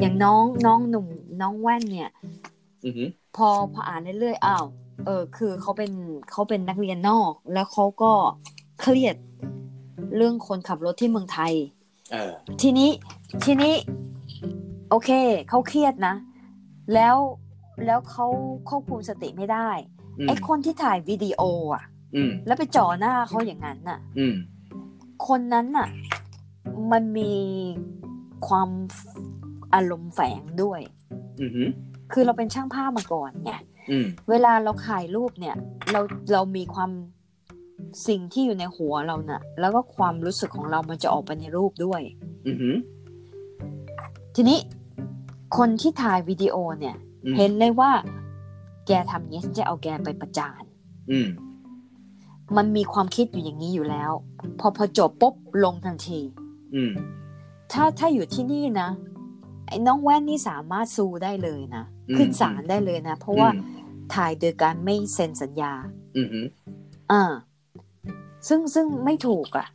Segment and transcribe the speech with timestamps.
[0.00, 1.06] อย่างน้องน้องหนุ่ม
[1.40, 2.10] น้องแว่นเนี่ย
[2.84, 4.64] อือหือพอพออ่านเรื่อยๆอ้าว
[5.06, 5.92] เออคือเขาเป็น
[6.30, 8.12] เขาเป็นนักเรียนนอก แล้วเขาก็
[8.80, 9.16] เครียด
[10.16, 11.52] เรื่องคนขับรถที่เมืองไทย
[12.12, 12.90] เออทีนี้
[13.44, 13.74] ทีนี้
[14.90, 15.10] โอเค
[15.48, 16.14] เขาเครียดนะ
[16.94, 17.16] แล้ว
[17.86, 18.26] แล้วเขา
[18.68, 19.68] ควบคุมสติไม่ได้
[20.18, 21.42] อืมไอ้คนที่ถ่ายวิดีโอ
[21.74, 21.84] อะ
[22.16, 24.34] อืมแล้วไปจ่อหน้าเขาอย่างนั้นน่ะอืม
[25.26, 25.88] คนนั้นน่ะ
[26.92, 27.32] มันมี
[28.48, 28.68] ความ
[29.74, 30.80] อารมณ์แฝงด้วย
[31.40, 31.68] อือหือ
[32.12, 33.52] คือเราเป็นช่างภาพมาก่อนไง
[33.90, 35.56] อืมเวลาเราถ่ายรูปเนี่ย
[35.92, 36.00] เรา
[36.32, 36.90] เรามีความ
[38.08, 42.02] สิ่งที่อยู่ในหัวเราน่ะ แล้วก็ความรู้สึกของเรามันจะออกไปในรูปด้วย
[42.46, 42.74] อือหือ
[44.34, 44.58] ทีนี้
[45.56, 47.90] คนที่ถ่ายวิดีโอเนี่ยอืมเห็นเลยว่า
[48.86, 50.62] แกทำอย่างนี้ฉันจะเอาแกไปประจาน
[51.10, 51.28] อืม
[52.56, 54.12] มันมีความคิดอยู่อย่างนี้อยู่แล้ว
[54.60, 56.20] พอพอจบปุ๊บลงทันที
[56.74, 56.92] อืม
[57.72, 58.88] ถ้าถ้าอยู่ที่นี่นะ
[59.68, 63.78] ไอ้น้องแว่นนี่สามารถสู้ได้เลยนะอืมขึ้นศาลได้เลยนะ เพราะว่าอืม
[64.14, 65.72] ถ่ายโดยการไม่เซ็นสัญญา
[66.16, 66.46] อือหือ
[67.12, 67.22] อ่า
[68.48, 69.66] ซึ่งซึ่งไม่ถูกอะ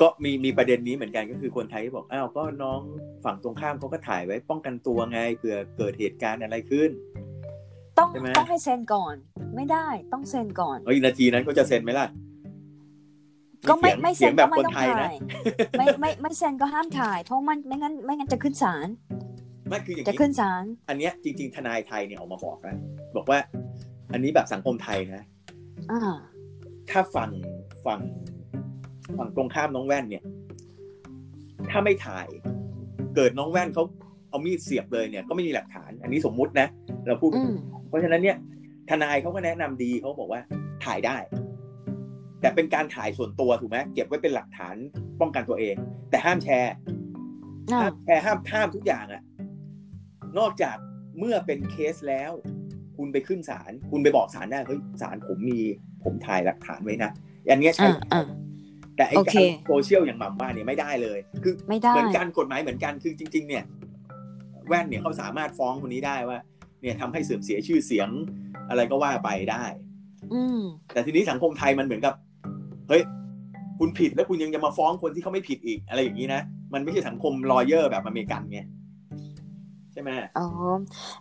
[0.00, 2.80] ก็มีมีประเด็นนี้เหมือนกันก็คือคนไทยที่บอกอ้าวก็น้อง
[3.24, 6.90] ฝั่งตรงข้ามเขาก็ถ่ายไว้ป้องกันตัวไงเผื่อเกิดเหตุการณ์อะไรขึ้น
[7.98, 9.14] ต้องใช่ไหมต้องให้เซ็นก่อน
[9.56, 12.06] ไม่ได้ต้องเซ็นก่อนเฮ้ยนาทีนั้นเขาจะเซ็นไหมล่ะ
[13.68, 15.14] ก็ไม่เสียงไม่เสีเซ็ยนงแบก็บไม่คนต้องไทยถ่านะย
[15.78, 18.88] ไม่ไม่ไม่เซ็นก็ห้ามถ่าย เพราะมันไม่งั้นไม่งั้นจะขึ้นศาล
[19.68, 22.76] ไม่คืออย่างจะนี้ขึ้นศาลอันเนี้ยจริง ๆ ทนายไทยเนี่ยออกมาบอกนะ
[23.16, 23.38] บอกว่า
[24.12, 25.24] อันนี้แบบสังคมไทยนะ
[25.90, 26.00] อ่า
[26.90, 27.30] ถ้าฝั่ง
[27.86, 28.00] ฝั่ง
[29.18, 30.24] ฝั่งตรงข้ามน้องแว่นเนี่ย
[31.70, 32.26] ถ้าไม่ถ่าย
[33.14, 33.84] เกิดน้องแว่นเขา
[34.30, 36.66] เอามีดเสียบเลยเนี่ยก็ไม่มีหลักฐาน อันนี้สมมุตินะ
[37.06, 37.56] เราพูดอืม
[37.88, 38.36] เพราะฉะนั้นเนี่ย
[38.90, 40.40] ทนายเขาก็แนะนำดีเขาบอกว่า
[40.84, 41.16] ถ่ายได้
[42.40, 44.76] แต่เป็นการถ่ายส่วนตัวถูกไหมเก็บไว้เป็นหลักฐาน
[45.20, 45.74] ป้องกันตัวเอง
[46.10, 46.72] แต่ห้ามแชร์
[47.72, 49.22] อ่าห้ามแชร์ห้ามห้ามทุกอย่างอะ
[50.38, 50.76] นอกจาก
[51.18, 52.32] เมื่อเป็นเคสแล้ว
[52.96, 55.60] คุณไปขึ้นศาลคุณไปบอกศาลได้เฮ้ยศาลผมมี
[56.04, 57.10] ผมถ่ายหลักฐานไว้นะ
[57.50, 58.26] อันเนี้ยใช่อ่าอ่า
[58.96, 59.36] แต่ไอ้โอการเค
[59.66, 63.64] โซเชียลอย่างหม่ำว่าเนี่ยไม่ได้เลย คือไม่ได้เหมือนกันกฎหมายเหมือนกันคือจริง ๆ เนี่ย
[64.68, 66.38] แว่นเนี่ยเขาสามารถฟ้องคนนี้ได้ว่า
[66.82, 68.08] เนี่ยทำให้เสื่อมเสียชื่อเสียง
[68.68, 69.64] อะไรก็ว่าไปได้
[70.34, 70.60] อืม
[70.92, 72.14] แต่ทีนี้สังคมไทยมันเหมือนกับ
[72.88, 73.02] เฮ้ย
[73.78, 76.40] คุณผิดแล้วคุณยังจะมาฟ้องคนที่เขาไม่ผิดอีกอะไรอย่างนี้นะ
[76.72, 78.60] มันไม่ใช่สังคมลอเยอร์แบบอเมริกันไง
[79.92, 80.46] ใช่ไหมอ๋อ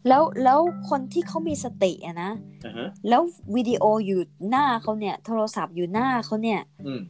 [0.08, 2.32] แล้วแล้วคนที่เขามีสติอะนะ
[2.66, 3.22] อ่าฮะแล้ว
[3.56, 7.02] วิดีโออยู่หน้าเขาเนี่ย โทรศัพท์อยู่หน้าเขาเนี่ยอืม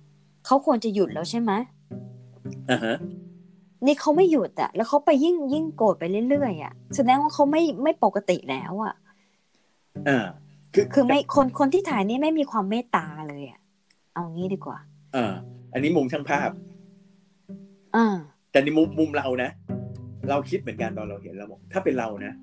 [0.45, 1.51] เขาควรจะหยุดแล้วใช่ไหม
[2.69, 2.95] อ่าฮะ
[3.85, 8.93] นี่เขาไม่หยุดอะแล้วเขาไปยิ่งยิ่งโกรธไปเรื่อยๆอะแสดงว่าเขาไม่ไม่ปกติแล้วอะ
[10.07, 10.25] อ่า
[10.73, 13.59] คือคือไม่คนคนที่ถ่ายนี่ไม่มีความเมตตาเลยอะ
[14.17, 14.77] เอางี้ดีกว่า
[15.15, 15.33] อ่า
[15.73, 16.49] อันนี้มุมช่างภาพ
[17.95, 18.15] อ่า
[18.51, 19.49] แต่ในมุมมุมเรานะ
[20.29, 22.33] เราคิดเหมือนกันตอนเราเห็นเราบอกถ้าเป็นเรานะ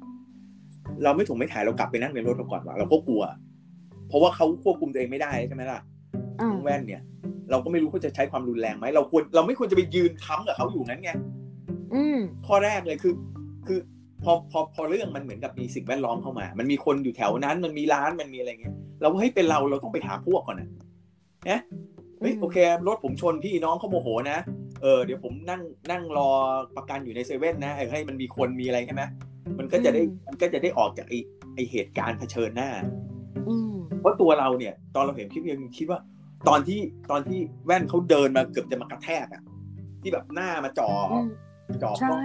[1.05, 3.23] เราไม่ถูกไม่ถ่ายเรากลับไปนั่งในรถเราก่อนว่ะเราก็กลัว
[4.09, 5.81] เพราะว่าเขาควบคุมตัวเองไม่ได้ใช่ไหมล่ะ
[6.41, 7.03] อ่าน้องแว่นเนี่ย
[7.51, 11.11] เราก็ไม่รู้เขาจะใช้ความรุนแรงไหมเราควรเราไม่ควรจะไปยืนค้ำกับเขาอยู่นั้นไง
[11.95, 13.13] อืมข้อแรกเลยคือ
[13.67, 13.79] คือ
[14.25, 20.69] พอพอพอเรื่องมันเหมือนกับมีสิ่งแวดล้อมเข้ามา มันมีคนอยู่แถวนั้น มันมีร้านมันมีอะไรเงี้ยเราว่าเฮ้ยเป็นเราเราต้องไปหาพวกก่อนนะ
[21.51, 21.61] นะ
[22.21, 22.57] เฮ้ยอืมโอเค
[22.87, 24.39] รถผมชนพี่น้องเขาโมโหนะ
[24.83, 26.31] เออเดี๋ยวผมนั่งนั่งรอ
[26.77, 29.03] ประกันอยู่ในเซเว่นนะเออให้มันมีคนมีอะไรใช่ไหม
[29.59, 31.15] มันก็จะได้มันก็จะได้ออกจากไอ
[31.55, 32.71] ไอเหตุการณ์เผชิญหน้า
[33.49, 36.01] อืมเพราะตัวเราเนี่ย ตอนเราเห็นคลิปยังคิดว่า
[36.49, 39.43] ตอนที่ตอนที่แว่นเขาเดินมาเกือบจะมากระแทกอะ
[40.03, 41.27] ที่แบบหน้ามาจ่อออืม
[41.83, 42.21] จ่อใช่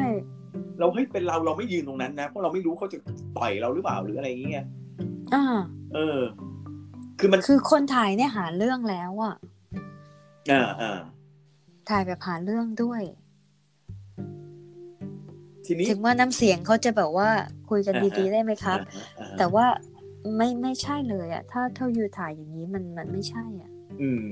[0.79, 2.97] เราเฮ้ยเป็นเราเราไม่ยืนตรงนั้นนะเพราะเราไม่รู้เขาจะ
[3.37, 4.65] ต่อยเราหรือเปล่าหรืออะไรอย่างเงี้ย
[5.33, 5.43] อ่า
[5.93, 6.19] เออ
[7.19, 9.35] คือมันคือคนถ่ายเนี่ยหาเรื่องแล้วอะ
[10.51, 10.99] อ่าอ่า
[11.89, 13.01] ถ่ายแบบหาเรื่องด้วย
[15.65, 17.29] ทีนี้ถึงว่าน้ำเสียงเขาจะแบบว่า
[17.69, 19.65] คุยกันอ่าฮะดีๆได้ไหมครับอ่าอ่าแต่ว่า
[20.37, 24.25] ไม่ไม่ใช่เลยอะถ้าถ้าอยู่ถ่ายอย่างนี้มันมันไม่ใช่อะ อืม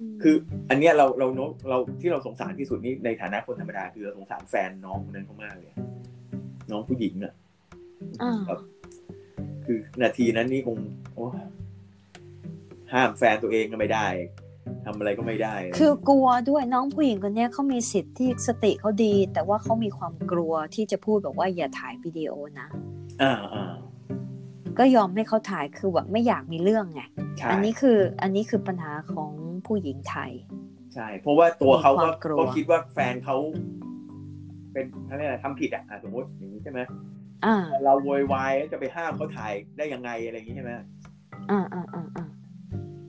[0.00, 0.34] มคือ
[0.70, 5.74] อันเนี้ยเราเราโน้เราที่เราสงสารที่สุดนี่ในฐานะคนธรรมดาคือเราสงสารแฟนน้องคนนั้นเขามากเลย
[6.70, 7.32] น้องผู้หญิงอะ
[8.22, 8.60] อ่าแบบ
[9.70, 10.78] คือนาทีนั้นนี่คง
[11.14, 11.26] โอ้
[12.92, 14.06] ห้ามแฟนตัวเองก็ไม่ได้
[14.84, 22.30] ทำอะไรก็ไม่ได้ คือกลัวด้วยน้องผู้หญิงคนเนี้ยเขามีสิทธิ์ที่สติเขาดี แต่ว่าเขามีความกลัวที่จะพูดแบบว่าอย่าถ่ายวิดีโอ
[22.60, 22.68] นะ
[23.22, 23.72] อ่าอ่า
[24.78, 27.02] ก็ยอมให้เขาถ่ายคือแบบไม่อยากมีเรื่องไง
[27.38, 29.32] ใช่อันนี้คืออันนี้คือปัญหาของ
[29.66, 30.32] ผู้หญิงไทย
[30.94, 33.36] ใช่ เพราะว่าตัวเขามีคก็วามกลัวก็คิดว่าแฟนเขา
[34.72, 37.17] เป็นอะไรยกอะไรทำผิดอะอะสมมติอย่างนี้ใช่ไหมอ่า
[37.84, 40.72] เราโวยวายแล้วจะไปห้ามเขาถ่ายได้ยังไงอะไรอย่างนี้ใช่ไหม
[41.50, 42.26] อ่าอ่าอ่าอ่า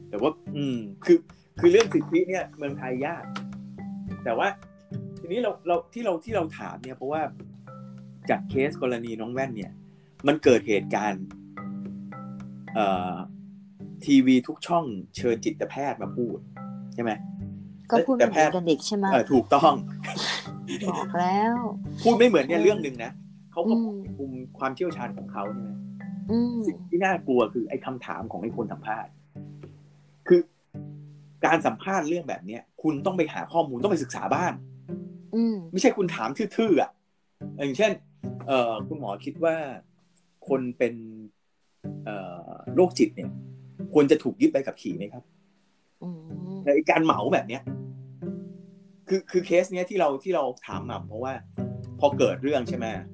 [0.10, 1.18] แต่ว่า อืม คือ
[1.60, 3.24] คือเรื่องสิทธิเนี่ย เมืองไทยยาก
[4.24, 4.48] แต่ว่า
[5.32, 7.22] นี้เราเราที่เราที่เราถามเนี่ยเพราะว่า
[8.30, 9.72] จากเคสกรณีน้องแว่นเนี่ย
[10.28, 11.26] มันเกิดเหตุการณ์
[12.76, 13.14] เอ่อ
[14.06, 14.86] ทีวีทุกช่อง
[15.18, 16.38] เชิญจิตแพทย์มาพูด
[16.94, 17.12] ใช่ไหม
[17.92, 19.74] ก็พูดแต่เหมืแพทย์อนกันเด็กใช่ไหมเออถูกต้อง
[20.92, 21.56] บอกแล้ว
[22.04, 23.12] พูดไม่เหมือนเนี่ยเรื่องหนึ่งนะ
[23.60, 25.70] เขาก็อืมคุมความเชี่ยวชาญของเขาใช่ไหม
[26.32, 29.12] อืมสิ่งที่น่ากลัวคือไอ้คำถามของไอ้คนสัมภาษณ์
[30.28, 30.42] คือ
[31.46, 34.52] การสัมภาษณ์เรื่องแบบเนี้ย คุณต้องไปหาข้อมูลต้องไปศึกษาบ้าง
[35.36, 36.92] อืมไม่ใช่คุณถามทื่อๆอะ
[37.58, 37.92] อย่างเช่น
[38.48, 39.56] เอ่อคุณหมอคิดว่า
[40.48, 40.94] คนเป็น
[42.06, 42.16] เอ่
[42.48, 43.30] อโรคจิตเนี่ย
[43.94, 45.24] ควรจะถูกยึดใบขับขี่ไหมครับ
[46.04, 46.10] อื
[46.56, 47.64] มแต่ไอ้การเหมาแบบเนี้ย
[49.08, 51.34] คือคือเคสเนี้ยที่เราที่เราถามหม่ำเพราะว่า
[52.00, 53.06] พอเกิดเรื่องใช่ไหมเอ่อ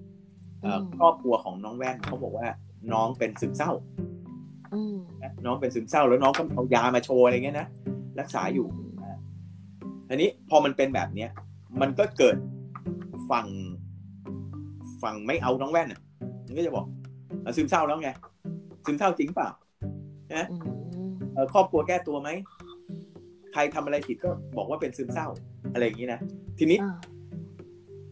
[0.98, 2.48] ครอบครัวของน้องแว่นเขาบอกว่า
[2.94, 3.72] น้องเป็นซึมเศร้า
[4.74, 7.68] อืมนะน้องเป็นซึมเศร้าแล้วน้องก็เอายามาโชว์อะไรเงี้ยนะ
[8.20, 8.68] รักษาอยู่
[9.02, 9.20] นะ
[10.10, 11.30] อันนี้พอมันเป็นแบบเนี้ย
[11.82, 12.38] มันก็เกิด
[13.32, 13.48] ฝั่ง
[15.04, 16.02] ฝั่งไม่เอาน้องแว่นอะ
[16.48, 16.86] มันก็จะบอก
[17.46, 18.10] อะซึมเศร้าแล้วไง
[18.86, 19.50] ซึมเศร้าจริงเปล่า
[20.32, 20.62] อืม
[21.34, 22.30] เอ่อครอบครัวแก้ตัวไหม
[23.54, 25.28] ใครทำอะไรผิดก็บอกว่าเป็นซึมเศร้า
[25.74, 26.20] อะไรอย่างนี้นะ
[26.60, 26.98] ทีนี้อ่า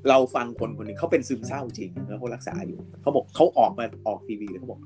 [0.09, 4.81] เราฟังคนคนหนึ่งเขาเป็นซึมเศร้าจริงแล้วเขารักษาอยู่เขาบอกเขาออกมาออกทีวีเลยเขาบอก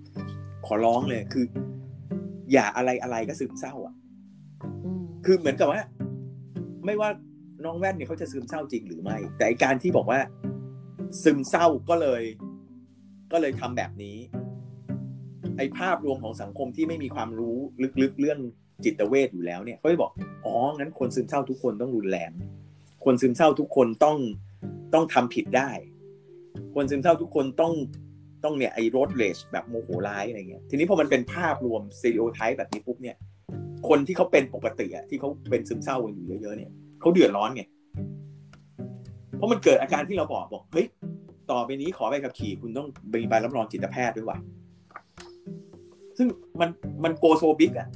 [0.65, 1.45] ขอร้องเลยคือ
[2.51, 3.93] อย่าอะไรอะไรก็ซึมเศร้า อะ
[4.85, 5.81] อืมคือเหมือนกับว่า
[6.85, 7.09] ไม่ว่า
[7.65, 10.19] น้องแว่นเนี่ยเขาจะซึมเศร้าจริงหรือไม่ แต่ไอ้การที่บอกว่า
[11.23, 12.23] ซึมเศร้าก็เลย
[13.31, 14.17] ก็เลยทำแบบนี้
[15.57, 17.57] ไอ้ภาพรวมของสังคมที่ไม่มีความรู้
[18.01, 18.39] ลึกๆเรื่อง
[18.85, 20.11] จิตเวชอยู่แล้วเนี่ยเขาจะบอก
[20.45, 22.31] อ๋องั้นคนซึมเศร้าทุกคนต้องรุนแรง
[23.05, 24.17] คนซึมเศร้าทุกคนต้อง
[24.94, 25.69] ต้องทำผิดได้
[26.75, 27.74] คนซึมเศร้าทุกคนต้อง
[28.44, 33.15] ต้องเนี่ยไอ้รถเลชแบบโมโหร้ายอะไรเงี้ยทีนี้พอมันเป็นภาพรวมซีโอไทป์แบบนี้ปุ๊บเนี่ย
[33.89, 36.71] คนที่เขาเป็นปกติอะที่เขาเป็นซึมเศร้ากันอยู่เยอะๆเนี่ย
[37.01, 37.63] เขาเดือดร้อนไง
[39.38, 40.86] เพราะมันเกิดอาการที่เราบอกบอกเฮ้ย
[41.51, 44.38] ต่อไปนี้ขอใบขับขี่คุณต้องมีใบรับรองจิตแพทย์ด้วยว่ะ
[46.18, 46.27] ซึ่ง
[46.59, 46.69] มัน
[47.04, 47.88] มันโกโซบิกอะ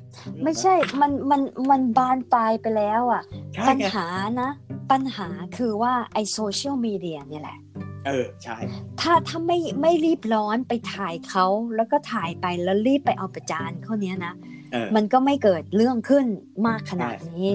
[0.44, 3.24] ไม่ใช่มันมันมันบานปลายไปแล้วอะ
[3.69, 4.07] ปัญไงหา
[4.42, 4.50] นะ
[4.92, 5.27] ปัญหา
[5.57, 7.57] คือว่าไอโซเชียลมีเดียเนี่ยแหละ
[8.06, 8.57] เออ ใช่
[9.01, 11.45] ถ้าถ้าไม่ไม่รีบร้อนไปถ่ายเขา
[11.75, 14.33] แล้วก็ถ่ายไปแล้วรีบไปเอาประจานเขาเนี้ยนะ
[14.71, 16.25] เออมันก็ไม่เกิดเรื่องขึ้น
[16.68, 17.50] มากขนาดนี้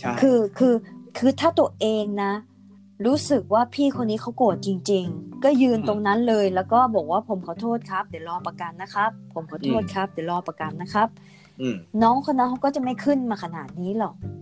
[0.00, 0.74] ใช่คือคือ
[1.18, 2.32] คือถ้าตัวเองนะ
[3.06, 11.08] รู้สึกว่าพี่คนนี้เขาโกรธจริง ๆ ก็ยืนตรงนั้นเลยแล้วก็บอกว่าผมขอโทษครับ เดี๋ยวรอประกันนะครับ ผมขอโทษครับ เดี๋ยวรอประกันนะครับ
[11.60, 14.41] อืมน้องคนนั้นเขาก็จะไม่ขึ้นมาขนาดนี้หรอกอืม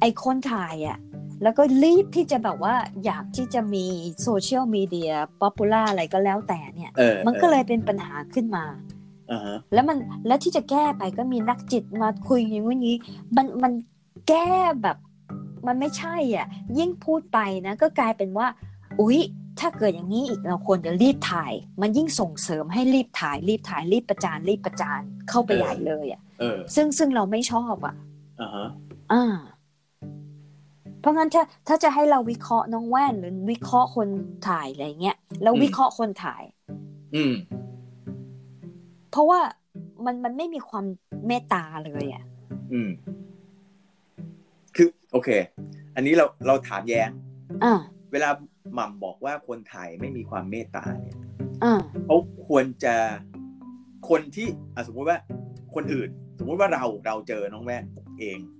[0.00, 0.98] ไอคนถ่ายอะ่ะ
[1.42, 2.74] แล้วก็รีบที่จะแบบว่า
[3.04, 3.86] อยากที่จะมี
[4.22, 8.64] โซเชียลมีเดียป๊อปปูล่าอะไรก็แล้วแต่เนี่ยเออมันก็เลยเป็นปัญหาขึ้นมา
[9.30, 12.54] อ่าฮะแล้วมันแล้วที่จะแก้ไปก็มีนักจิตมาคุยอย่าง
[12.88, 12.96] นี้
[13.36, 13.72] มันมัน
[14.28, 14.50] แก้
[14.82, 14.96] แบบ
[15.66, 16.46] มันไม่ใช่อะ
[16.78, 18.46] ยิ่งพูดไปนะก็กลายเป็นว่า
[19.00, 19.20] อุ๊ย
[19.60, 27.94] ถ้าเกิดอย่างนี้อีกเราควรจะรีบถ่าย มันยิ่งส่งเสริมให้รีบถ่าย รีบถ่ายรีบประจานรีบประจานเข้าไปใหญ่เลยอะเออซึ่งซึ่งเราไม่ชอบอะ
[29.12, 29.60] อ่าฮะอ่า
[31.00, 34.08] เพราะงั้นถ้าถ้าจะให้เราวิเคราะห์น้องแว่นหรือวิเคราะห์คน
[34.48, 36.42] ถ่ายอะไรเงี้ยแล้ววิเคราะห์คนถ่าย
[37.14, 37.32] อืม
[39.10, 39.40] เพราะว่า
[40.04, 40.84] มันมันไม่มีความ
[41.26, 42.24] เมตตาเลยอะ
[42.72, 42.90] อืม
[44.76, 45.28] คือ โอเค
[45.94, 47.10] อันนี้เราเราถามแย้ง
[47.64, 47.74] อ่า
[48.12, 48.30] เวลา
[48.74, 51.16] หม่ำบอกว่าคนไทยไม่มีความเมตตาเนี่ย
[51.64, 51.74] อ่า
[52.06, 52.16] เขา
[52.48, 52.94] ควรจะ
[54.08, 55.18] คนที่อะสมมุติว่า
[55.74, 57.84] คนอื่น สมมุติว่าเราเราเจอน้องแว่น
[58.20, 58.38] เอง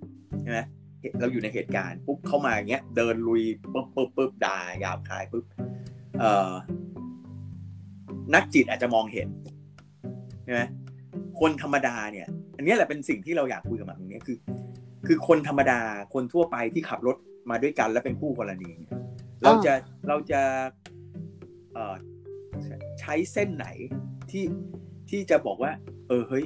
[0.51, 0.61] ช่ไหม
[1.01, 3.43] เห็นเราอยู่ในเหตุการณ์ปุ๊บเข้ามาอย่างเงี้ยเดินลุย
[3.73, 5.45] ปุ๊บปุ๊บปุ๊บด่าหยาบคายปุ๊บ
[6.19, 6.51] เอ่อ
[8.33, 9.27] นักจิตอาจจะมองเห็น
[10.43, 10.61] ใช่ไหม
[11.39, 12.27] คนธรรมดาเนี่ย
[12.57, 14.37] อันเนี้ยแหละเป็นสิ่งที่เราอยากคุยกับมันตรงเนี้ยคือ
[15.07, 15.79] คือคนธรรมดา
[16.13, 17.17] คนทั่วไปที่ขับรถ
[17.49, 18.93] มาด้วยกัน และเป็นคู่กรณีเนี่ย
[19.43, 19.73] เราจะ
[20.07, 20.41] เราจะ
[21.73, 21.95] เอ่อ
[22.99, 23.67] ใช้เส้นไหน
[24.31, 24.45] ที่
[25.09, 25.71] ที่จะบอกว่า
[26.07, 26.45] เออเฮ้ย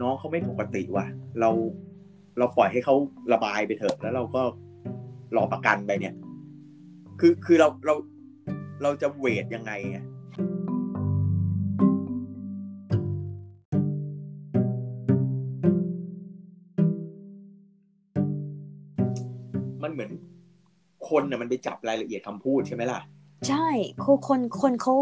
[0.00, 1.06] น้องเขาไม่ปกติว่ะ
[1.40, 1.50] เรา
[2.40, 2.94] เราปล่อยให้เขา
[3.32, 4.42] ระบายไปเถอะ แล้วเราก็
[5.36, 6.14] รอประกันไปเนี่ย
[7.20, 7.94] คือคือเราเรา
[8.82, 9.72] เราจะเวทยังไง
[19.82, 20.10] มันเหมือน
[21.08, 23.00] คนน่ะมันไปจับรายละเอียดคำพูดใช่ไหมล่ะ
[23.48, 23.68] ใช่
[24.04, 24.94] คนคนคนเขา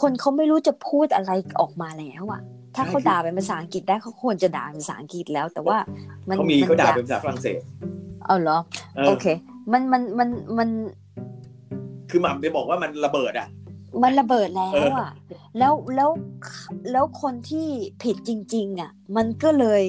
[0.00, 2.42] คนเขาไม่รู้จะพูดอะไรออกมาแล้วอะ
[2.74, 5.78] ถ้าใช่เขาด่าเป็นภาษาอังกฤษได้เขาควรจะด่าเป็นภาษาอังกฤษแล้ว แต่ว่า
[6.28, 7.60] มันเขามีเขาด่าอยกเป็นภาษาฝรั่งเศส
[8.26, 8.58] เอาเหรอ
[8.96, 9.26] เออโอเค
[9.72, 10.68] มันมันมันมัน
[12.10, 13.48] คือหม่ำไปบอกว่ามันระเบิดอะ
[14.02, 15.10] มันระเบิดแล้เอวออะ
[15.58, 16.10] แล้วแล้ว
[16.92, 17.66] แล้วคนที่
[18.02, 19.82] ผิดจริง ๆ อะ มันก็เลย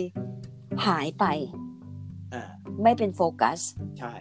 [0.87, 1.25] หายไป
[2.33, 2.43] อ่า
[2.83, 3.59] ไม่เป็นโฟกัส
[3.99, 4.13] ใช่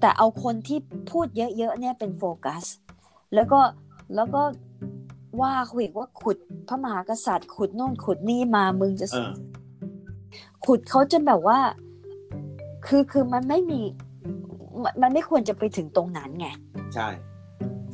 [0.00, 0.78] แต่เอาคนที่
[1.10, 2.64] พูดเยอะๆเนี่ยเป็นโฟกัส
[3.34, 3.60] แล้วก็
[4.14, 4.42] แล้วก็
[5.40, 6.36] ว่าเขาอีกว่าขุด
[6.68, 9.32] พระมหากษัตริย์ ขุดโน่นขุดนี่มามึงจะเออ
[10.64, 11.58] ขุดเขาจนแบบว่า
[12.86, 13.80] คือคือมันไม่มี
[14.82, 16.46] มันมันไม่ควรจะไปถึงตรงนั้นไง
[16.94, 17.08] ใช่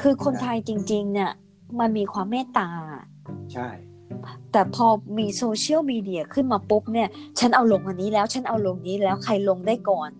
[0.03, 1.31] คือคนไทยจริง ๆ เนี่ย
[1.81, 2.69] มันมีความเมตตา
[3.53, 3.69] ใช่
[4.53, 4.87] แต่พอ
[5.19, 10.11] มีโซเชียลมีเดียขึ้นมาปุ๊บเนี่ย ฉันเอาลงอันนี้แล้ว ฉันเอาลงนี้แล้วใครลงได้ก่อน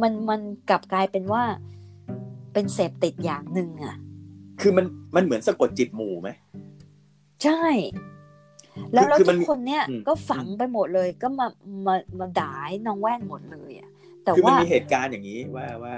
[0.00, 0.40] มันมัน
[0.70, 1.42] กลับกลายเป็นว่า
[2.52, 3.96] เป็นเสพติดอย่างหนึ่งอะ
[4.60, 4.86] คือมัน
[5.16, 6.30] มันเหมือนสะกดจิตหมู่ไหม
[7.44, 7.64] ใช่
[8.92, 11.46] แล้วแล้วคือมัทุนกมีคนเนี่ยอืมก็ฝังไปหมดเลยก็มา
[11.86, 13.88] มามาด่าไอ้น้องแว่นหมดเลยอะ
[14.22, 15.94] แต่คือมันว่ามีเหตุการณ์อย่างนี้ว่าว่า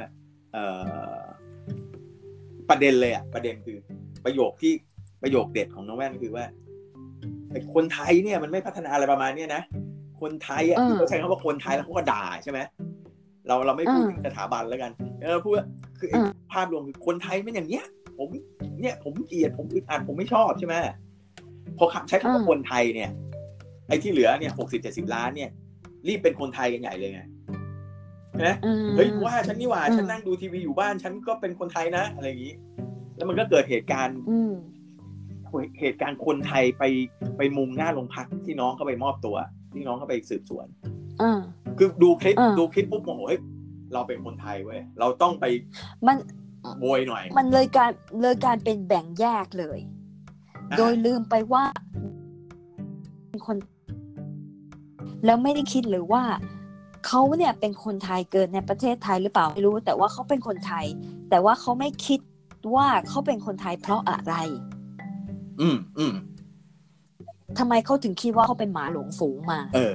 [0.52, 0.64] เอ่
[1.14, 1.20] อ
[2.70, 3.78] ประเด็นเลยอะ ประเด็นคือ
[4.24, 4.72] ประโยคที่
[5.22, 6.44] ประโยคเด็ดของน้องแว่นคือว่า
[7.52, 9.62] ไอ้คนไทยเนี่ยมันไม่พัฒนาอะไรประมาณเนี้ยนะ
[10.20, 12.60] คนไทยอะเออที่เขาใช้คำว่าคนไทยแล้วเขาก็ด่าใช่ไหม
[13.46, 14.90] เราเราไม่พูดเออถึงสถาบันแล้วกัน
[15.22, 15.66] เออพูดว่า
[15.98, 17.84] คือไอ้เออภาพรวมคือคนไทยเป็นอย่างเนี้ย
[18.20, 18.28] ผม
[18.80, 20.74] เนี่ย ผมเกลียดผมอึดอัดผมไม่ชอบใช่ไหม
[21.78, 23.10] พอคำใช้คำว่าคนไทยเนี่ย
[23.88, 25.50] ไอ้ที่เหลือเนี่ยหกสิบเจ็ดสิบล้านเนี่ย
[26.08, 27.22] รีบเป็นคนไทยกันใหญ่เลยไง
[28.32, 32.54] ใช่ไหมอืมเฮ้ยว่าฉันนี่หว่าอืมฉันนั่งดูทีวีอยู่บ้าน ฉันก็เป็นคนไทยนะอะไรอย่างนี้
[33.16, 34.52] แล้วมันก็เกิดเหตุการณ์อืม
[35.80, 36.84] เหตุการณ์คนไทยไป
[37.36, 39.36] ไปมุงหน้าโรงพักที่น้องเขาไปมอบตัว
[39.72, 40.66] ที่น้องเขาไปสืบสวน
[41.22, 41.40] อ่า
[41.78, 43.40] คือดูคลิปอ่าดูคลิปปุ๊บโอ้โหเฮ้ย
[43.92, 45.44] เราเป็นคนไทยเว้ยเราต้องไป
[46.06, 46.16] มัน
[46.80, 47.90] โวยหน่อย มันเลยการ
[48.22, 49.78] เลยการเป็นแบ่งแยกเลย
[50.70, 51.64] อ่าโดยลืมไปว่า
[53.28, 53.56] เป็นคน
[55.24, 56.22] แล้วไม่ได้คิดเลยว่า
[57.06, 60.86] เขาเนี่ยเป็นคนไทยเกิดในประเทศไทยหรือเปล่าไม่รู้ แต่ว่าเขาเป็นคนไทย
[61.30, 62.20] แต่ว่าเขาไม่คิด
[62.74, 64.34] ว่าเขาเป็นคนไทยเพราะอะไร
[65.60, 66.14] อืมอืม
[67.58, 69.94] ทำไมเขาถึงคิดว่าเขาเป็นหมาหลงฝูงมา เออ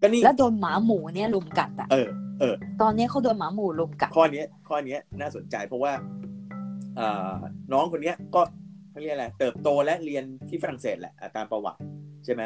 [0.00, 2.08] ก็นี่แล้วโดนหมาหมูเนี่ยลุมกัดอะเออ
[2.40, 5.92] เออ ตอนนี้เขาโดนหมาหมูลุมกัดข้อเนี้ยข้อเนี้ยน่าสนใจเพราะว่า
[6.96, 7.34] เอ่อ
[7.72, 8.40] น้องคนเนี้ยก็
[8.90, 11.80] เขาเรียกอะไรเติบโตและเรียนที่ฝรั่งเศสแหละอะตามประวัติ
[12.24, 12.42] ใช่ไหม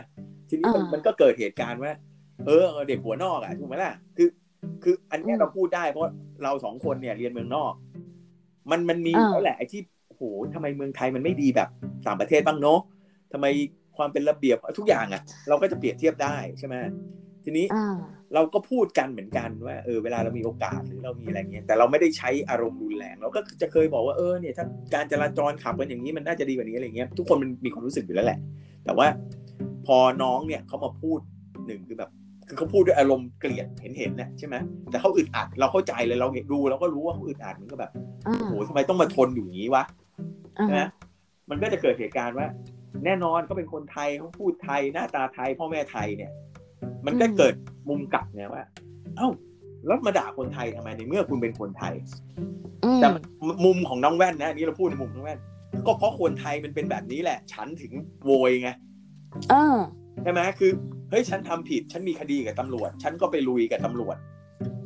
[0.48, 1.92] ทีนี้มันอ่ามัมันก็เกิดเหตุการณ์ว่า
[2.46, 4.28] เออ เด็กหัวนอกอะถูกไหมล่ะคือ
[4.82, 6.04] คืออันเนี้ยอืมเราพูดได้เพราะ
[6.42, 7.72] เราสองคนเนี่ยเรียนเมืองนอก
[8.70, 10.22] มันมันมีอ่าแล้วแหละไอ้ที่โอ้โห
[10.54, 11.68] ทำไมเมืองไทยมันไม่ดีแบบ
[12.06, 12.80] ต่างประเทศบ้างเนาะ
[13.32, 13.46] ทำไม
[13.96, 16.74] ความเป็นระเบียบทุกอย่างอะ เราก็จะเปรียบเทียบได้ใช่ไหม
[17.44, 17.96] ทีนี้อ่า
[18.34, 24.64] เราก็พูดกันเหมือนกันว่าเออเวลาเรามีโอกาสหรือเรามีอะไรเงี้ยแต่เราไม่ได้ใช้อารมณ์รุนแรงเราก็จะเคยบอกว่าเออเนี่ยถ้า
[24.94, 28.38] การจราจรขับกันอย่างนี้มันน่าจะดีกว่านี้อะไรเงี้ยทุกคนมันมีความรู้สึกอยู่แล้วแหละ
[28.84, 29.06] แต่ว่า
[29.86, 31.18] พอน้องเนี่ยเขามาพูด
[31.66, 32.10] หนึ่งคือแบบ
[32.48, 34.54] คือเขาพูดด้วยอารมณ์เกลียดเห็นเห็นๆนะใช่ไหม
[34.90, 37.90] แต่เขาอึดอัดเราเข้าใจเลยเราเห็นดูเราก็รู้ว่าเขาอึดอัดมันก็แบบ
[38.26, 39.84] อ่าโอ้โหทำไมต้องมาทนอยู่อย่างนี้วะ
[40.58, 40.82] อ่าใช่ไหม
[41.50, 42.46] มันก็จะเกิดเหตุการณ์ว่า
[43.04, 46.30] แน่นอนเขาเป็นคนไทยเขาพูดไทยหน้าตาไทยพ่อแม่ไทยเนี่ย
[47.06, 47.54] มันก็เกิด
[47.88, 48.64] มุมกลับเนี่ยว่า
[49.16, 49.28] เอ้า
[49.86, 51.94] แล้วมาด่าคนไทยทำไมในเมื่อคุณเป็นคนไทย
[52.84, 53.08] อืมแต่
[53.64, 55.38] มุมของน้องแว่นนะอันนี้เราพูดในมุมน้องแว่น
[55.86, 57.92] ก็เพราะคนไทยมันเป็นแบบนี้แหละ ฉันถึง
[58.24, 58.70] โวยไง
[59.52, 59.78] อ่า
[60.22, 60.70] ใช่ไหมคือ
[61.10, 64.16] เฮ้ยฉันทำผิด ฉันมีคดีกับตำรวจ ฉันก็ไปลุยกับตำรวจ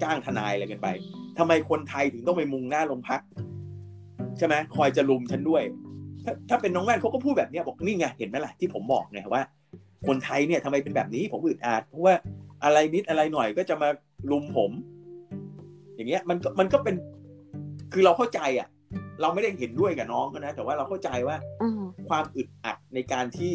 [0.02, 0.88] จ้างทนายอะไรกันไป
[1.38, 3.21] ทำไมคนไทยถึงต้องไปมุงหน้าโรงพัก
[4.38, 5.62] ใช่ไหมคอยจะลุมฉันด้วย
[6.25, 9.42] ถ้าถ้าเป็นน้องแว่นเขาก็พูดแบบเนี้ยบอกนี่ไงเห็นไหมล่ะที่ผมบอกไงว่า
[10.06, 12.14] คนไทยเนี่ยทำไมเป็นแบบนี้ผมอึดอัดเพราะว่า
[12.64, 13.88] อะไรนิดอะไรหน่อยก็จะมา
[14.30, 14.71] ลุมผม
[15.94, 16.94] อย่างเงี้ยมันก็มันก็เป็น
[17.92, 18.68] คือเราเข้าใจอะ
[19.21, 23.52] เราไม่ได้เห็นด้วยกับน้องเขานะ แต่ว่าเราเข้าใจว่าอ่าความอึดอัดในการที่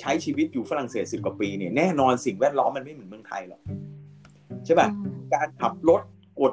[0.00, 3.60] ใช้ชีวิตอยู่ฝรั่งเศสสิบกว่าปีเนี่ยแน่นอนสิ่งแวดล้อมมันไม่เหมือนเมืองไทยหรอก
[4.64, 4.88] ใช่ป่ะ
[5.34, 6.02] การขับรถ
[6.40, 6.52] กฎ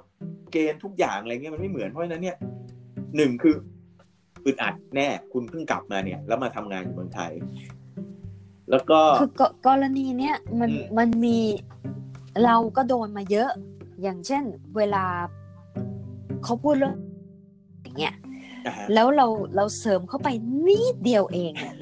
[0.51, 2.38] เกณฑ์ทุกอย่างอะไรเงี้ยมันไม่เหมือนเพราะฉะนั้นเนี่ย
[3.15, 3.56] หนึ่งคือ
[4.46, 7.32] อึดอัดแน่คุณเพิ่งกลับมาเนี่ย แล้วมาทำงานอยู่เมืองไทย
[8.72, 11.38] แล้วก็คือกกรณีเนี้ยมันอืมมันมี
[12.45, 13.50] เราก็โดนมาเยอะ
[14.01, 14.43] อย่างเช่น
[14.77, 15.05] เวลา
[16.43, 16.95] เขาพูดเรื่อง
[17.84, 18.15] อย่างเงี้ย
[18.65, 20.27] อ่าฮะแล้วเราเราเสริมเข้าไป
[20.67, 21.74] นิดเดียวเองอะ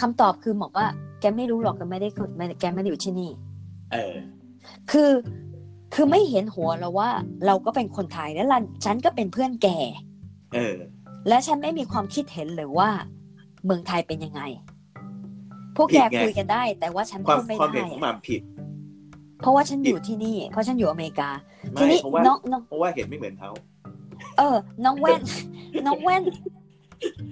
[0.00, 0.86] คำตอบคือบอกว่า
[1.20, 3.30] แกไม่รู้หรอกแกไม่ได้คนไม่แกไม่ได้อยู่ที่นี่
[3.92, 4.14] เออ
[4.90, 5.10] คือ
[5.94, 7.10] คือไม่เห็นหัวเราว่า
[7.46, 9.68] เราก็เป็นคนไทยและเราฉันก็เป็นเพื่อนแก
[10.54, 10.76] เออ
[11.28, 12.90] และฉันไม่มีความคิดเห็นเลยว่า
[13.64, 14.42] เมืองไทยเป็นยังไง
[15.76, 18.40] พวกแกผิดไงคุยกันได้ แต่ว่าฉันความพูดไม่ความได้เห็นของอะหมามผิด
[19.40, 21.30] เพราะว่าฉันอยู่ที่นี่ เพราะฉันอยู่อเมริกา
[21.72, 23.50] ไม่ทีนี้เพราะว่าน้องน้องเพราะว่าเห็นไม่เหมือนเขา
[24.38, 25.20] เออ น้องแว่น
[25.86, 26.22] น้องแว่น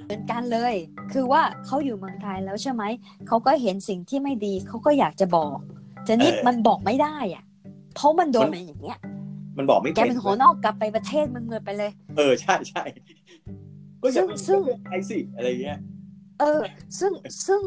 [0.05, 0.75] เหมือนกันเลย
[1.13, 2.83] คือว่าเขาอยู่เมืองไทยแล้วใช่ไหม
[3.29, 5.57] เขาก็เห็นสิ่งที่ไม่ดี เขาก็อยากจะบอก
[6.05, 7.45] แต่นี่เออมันบอกไม่ได้อะ
[7.95, 8.99] เพราะมันโดนมันมาอย่างเงี้ย
[9.59, 12.85] มันบอกไม่แกเป็นหัวนอกกลับไปประเทศมึงเลยไปเลย เออ ใช่ใช่
[14.03, 15.79] ก็อย่าไปซึ่งไทยสิอะไรเงี้ย
[16.41, 16.61] เออ
[16.99, 17.13] ซึ่ง
[17.47, 17.63] ซึ่ง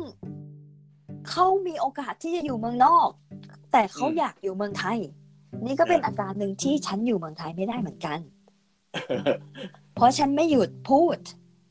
[1.30, 3.10] เขามีโอกาสที่จะอยู่เมืองนอก
[3.72, 4.98] แต่เขาอืมอยากอยู่เมืองไทย
[5.66, 8.20] นี่ก็เป็นอาการหนึ่งที่ฉันอยู่เมืองไทยไม่ได้เหมือนกัน
[9.96, 11.18] เพราะฉันไม่หยุดพูด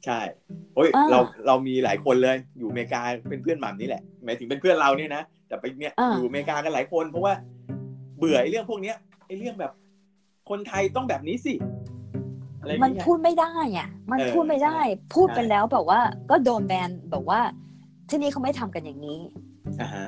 [0.05, 0.21] ใช่
[0.75, 7.35] โอ้ยอ่าเราเรามีหลายคนเลยอยู่อเมริกาเป็นเพื่อนหม่ำนี่แหละหมายถึงเป็นเพื่อนเราเนี่ยนะแต่ไปเนี่ยอ่าอยู่อเมริกากันหลายคน เพราะว่า
[8.19, 8.97] เบื่อไอ้เรื่องพวกเนี้ย
[9.27, 9.73] ไอ้เรื่องแบบ
[10.51, 11.55] คนไทยต้องแบบนี้สิ
[12.61, 14.83] อะไรอย่างมันเงี้ยพูดไม่ได้อะ มันเออพูดไม่ได้ใช่
[15.15, 17.41] พูดไปใช่แล้วแบบว่า ก็โดนแบนบอกว่า
[18.09, 19.21] ที่นี่เขาไม่ทำกันอย่างนี้
[19.81, 20.07] อ่าฮะ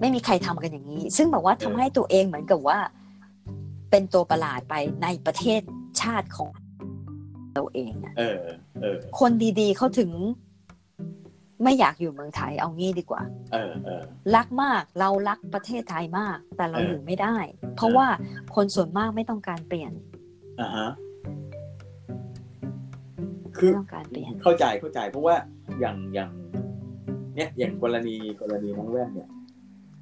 [0.00, 2.78] ไม่มีใครทำกันอย่างนี้ ซึ่งแบบว่าเออทำให้ตัวเองเหมือนกับว่า
[3.90, 5.60] เป็นตัวประหลาดไปในประเทศ
[6.00, 6.48] ชาติของ
[7.54, 8.38] เราเองอะเออ
[8.82, 9.30] เออคน
[9.60, 10.10] ดีๆเขาถึง
[11.62, 13.22] ไม่อยากอยู่เมืองไทยเอางี้ดีกว่า
[13.52, 14.02] เออเออ
[14.36, 17.36] รักมากเรารักประเทศไทยมาก แต่เราเออออยู่ไม่ได้
[17.76, 18.06] เพราะว่า
[18.54, 19.92] คนส่วนมากไม่ต้องการเปลี่ยน
[20.60, 20.90] อ่าฮะ
[23.56, 25.36] คือไม่ต้องการเปลี่ยนเข้าใจเข้าใจ เพราะว่า
[25.80, 26.30] อย่างอย่าง
[27.36, 29.28] เนี่ยอย่างกรณีกรณีน้องแว่นเนี่ย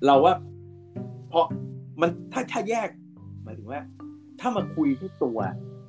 [0.06, 0.34] เราว่า
[1.28, 1.46] เพราะ
[2.00, 2.88] มันถ้าถ้าแยก
[3.44, 3.80] หมายถึงว่า
[4.40, 5.38] ถ้ามาคุยที่ตัว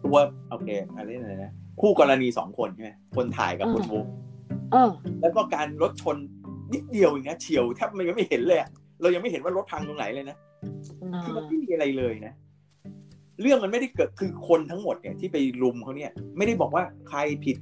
[0.05, 0.17] ตัว
[0.49, 4.05] โอเคอะไรนะนะคู่กรณีสองคนใช่ไหมคนถ่ายกับคนอืมมุก
[4.71, 6.17] เออแล้วก็การรถชน
[6.73, 8.69] นิดเดียวเองนะเฉียวแทบมันยังไม่เห็นเลยอะ
[9.01, 10.37] เรายังไม่เห็นว่ารถพังตรงไหนเลยนะ
[11.23, 12.33] คือมันไม่มีอะไรเลยนะ
[13.41, 17.57] เรื่องมันไม่ได้เกิดคือคนทั้งหมดเนี่ยที่ไปรุมเขาเนี่ย ไม่ได้บอกว่าใครผิด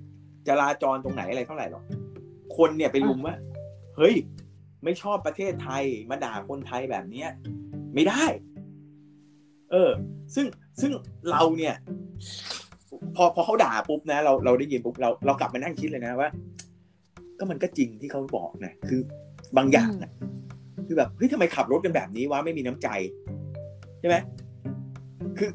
[0.48, 1.83] จราจรตรงไหนอะไรเท่าไหร่หรอก
[2.57, 3.36] คนเนี่ยไปรุมว่า
[4.00, 4.15] เฮ้ย
[4.84, 7.29] ไม่ชอบประเทศไทยมาด่าคนไทยแบบเนี้ย
[7.94, 8.24] ไม่ได้
[9.72, 9.91] เออ
[10.36, 10.46] ซึ่ง
[10.82, 10.91] ซึ่ง
[11.32, 11.75] เราเนี่ย
[13.15, 16.29] พอพอเขาด่าปุ๊บนะ เราเราได้ยินปุ๊บเราเรากลับมานั่งคิดเลยนะว่า
[17.39, 19.01] ก็มันก็จริงที่เขาบอกนะคือ
[19.58, 20.12] บางอย่างนะ
[20.88, 22.88] คือแบบเฮ้ยทำไมขับรถกันแบบนี้วะไม่มีน้ำใจ
[24.00, 24.15] ใช่ไหม
[25.38, 25.50] คือ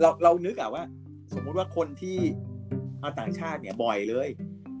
[0.00, 0.82] เราเรานึกอะว่า
[1.34, 2.18] สมมุติว่าคนที่
[3.02, 4.28] มาต่างชาติเนี่ยบ่อยเลย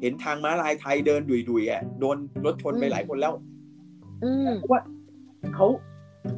[0.00, 3.32] เห็นทางม้าลายไทยเดินดุยดุยๆอะโดนรถชนไปหลายคนแล้ว
[4.24, 4.80] อืมเพราะว่า
[5.54, 5.66] เขา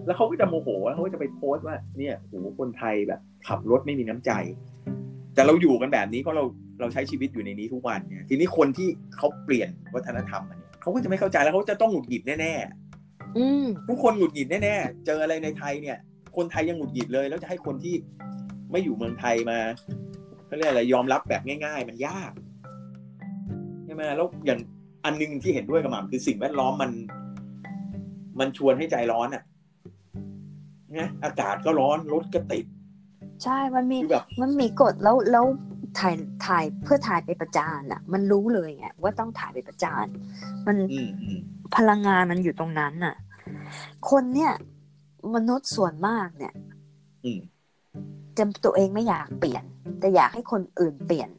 [0.07, 4.31] แล้วเขาก็จะโมโหแล้วเขาก็จะไปโพสต์ว่า เนี่ยโหคนไทยแบบ ขับรถไม่มีน้ำใจ
[5.35, 6.45] แต่เราอยู่กันแบบนี้เพราะเรา
[6.81, 15.97] เราใช้ชีวิตอยู่ในนี้ทุกวันเนี่ย ทีนี้คนที่เขาเปลี่ยนวัฒนธรรมอันเนี้ยเขาก็จะไม่เข้าใจแล้วเขาจะต้องหงุดหงิดแน่ๆอืมทุกคนหงุดหงิดแน่ๆเจออะไรในไทยเนี่ย
[16.37, 17.95] คนไทยยังหงุดหงิดเลย แล้วจะให้คนที่
[18.71, 19.59] ไม่อยู่เมืองไทยมา
[20.47, 22.33] เขาเรียกอะไรยอมรับแบบง่าย ๆ มันยาก
[24.03, 24.61] ใช่ไหมแล้วอย่าง
[25.05, 26.91] อันหนึงที่เห็นด้วยกับหม่ำคือสิ่งแวดล้อมมัน
[28.39, 29.43] มันชวนให้ใจร้อนอะ
[30.97, 32.65] นะอากาศก็ร้อนรถก็ติด
[33.45, 35.47] ใช่มันมีคือแบบมันมีกฎแล้วแล้ว
[35.99, 36.15] ถ่าย
[36.47, 40.07] ถ่ายเพื่อถ่ายไปประจานอะ มันรู้เลยไงว่าต้องถ่ายไปประจาน
[40.67, 41.41] มันอืมอืม
[41.77, 43.15] พลังงานมันอยู่ตรงนั้นน่ะ
[44.11, 44.53] คนเนี่ย
[45.35, 46.53] มนุษย์ส่วนมากเนี่ย
[47.25, 47.41] อืม
[48.39, 49.65] จะตัวเองไม่อยากเปลี่ยน
[50.01, 51.31] แต่อยากให้คนอื่นเปลี่ยน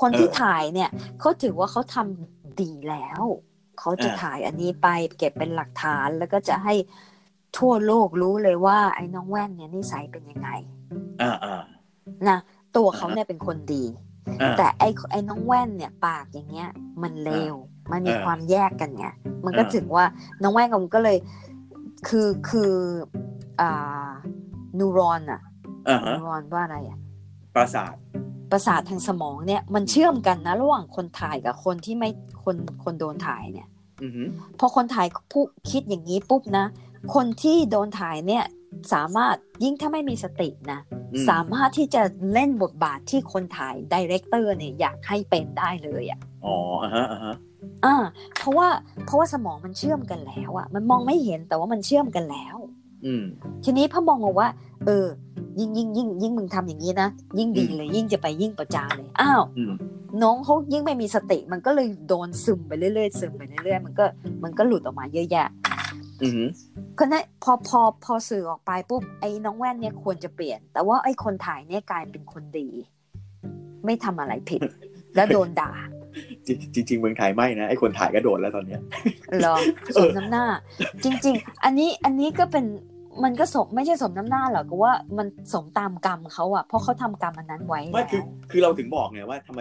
[0.00, 3.22] คนที่เออถ่ายเนี่ยเขาถือว่าเขาทำดีแล้ว
[3.80, 6.74] เขาจะอ่าถ่ายอันนี้ไปเก็บเป็นหลักฐานแล้วก็จะให้
[7.58, 10.48] ทั่วโลกรู้เลยว่า ไอ้น้องแว่นเนี่ยนิสัยเป็นยังไง
[11.22, 11.62] อ่าอ่า
[12.28, 12.38] นะ
[12.76, 13.84] ตัวเขาเนี่ยเป็นคนดี
[14.42, 16.70] อ่าแต่ไอ้ไอ้น้องแว่นเนี่ยปากอย่างเงี้ย
[17.02, 17.54] มันเลว
[17.90, 19.06] มันมีเออความแยกกันไง
[19.44, 20.04] มันก็เออถึงว่า
[20.42, 21.18] น้องแว่นกับมันก็เลย
[22.08, 22.72] คือคือ
[23.60, 24.08] อ่า
[24.78, 25.40] neuron อะ
[25.88, 26.98] อ่าฮะ neuron ว่าอะไรอะ
[27.56, 27.94] ประสาท
[28.50, 32.10] ประสาททางสมองเนี่ยมันเชื่อมกันนะระหว่างคนถ่ายกับคนที่ไม่
[32.44, 33.68] คนคนโดนถ่ายเนี่ย
[34.02, 36.66] อือหือพอคนถ่ายผู้คิดอย่างนี้ปุ๊บนะ
[37.14, 38.44] คนที่โดนถ่ายเนี่ย
[38.92, 40.80] สามารถยิ่งถ้าไม่มีสตินะ
[41.12, 47.34] อืมสามารถที่จะเล่นบทบาทที่คนถ่าย director เนี่ยอยากให้เป็นได้เลยอะอ๋ออ่าฮะอ่าฮะ
[47.84, 47.96] อ่า
[48.36, 48.68] เพราะว่า
[49.04, 52.83] เพราะว่าสมองมันเชื่อมกันแล้วอะมันมองไม่เห็นแต่ว่ามันเชื่อมกันแล้วอืม
[53.64, 54.48] ทีนี้พอมองว่า
[54.86, 55.06] เออ
[55.58, 59.72] ยิ่งยิ่งยิ่งยิ่งมึงทำอย่างนี้นะยิ่งดีอืมเลย ยิ่งจะไปยิ่งประจานเลยอ้าวอืม
[60.22, 64.04] น้องเขายิ่งไม่มีสติมันก็เลยโดนซึมไปเรื่อยๆซึมไปเรื่อยๆมันก็
[64.44, 65.48] มันก็หลุดออกมาเยอะแยะ
[66.22, 66.48] อือหือ
[66.98, 72.68] ก็นั้นพอพอพอสื่อออกไปปุ๊บไอ้น้องแว่นเนี่ยควรจะเปลี่ยน แต่ว่าไอ้คนถ่ายเนี่ยกลายเป็นคนดี
[73.84, 74.60] ไม่ทำอะไรผิด
[75.16, 75.72] แล้วโดนด่า
[76.74, 78.80] จริงจริงๆเมืองไทยไม่นะไอ้คนถ่ายก็โดนแล้วตอนเนี้ย
[79.40, 79.56] เหรอ
[79.94, 80.44] เอสมน้ำหน้า
[81.04, 82.64] จริง ๆ อันนี้อันนี้ก็เป็น
[83.22, 89.60] มันก็สมไม่ใช่สมน้ำหน้าหรอกก็ว่ามันสมตามกรรมเขาอะเพราะเขาทำกรรมอันนั้นไว้ไม่แล้วคือคือเราถึงบอกไงว่าทำไม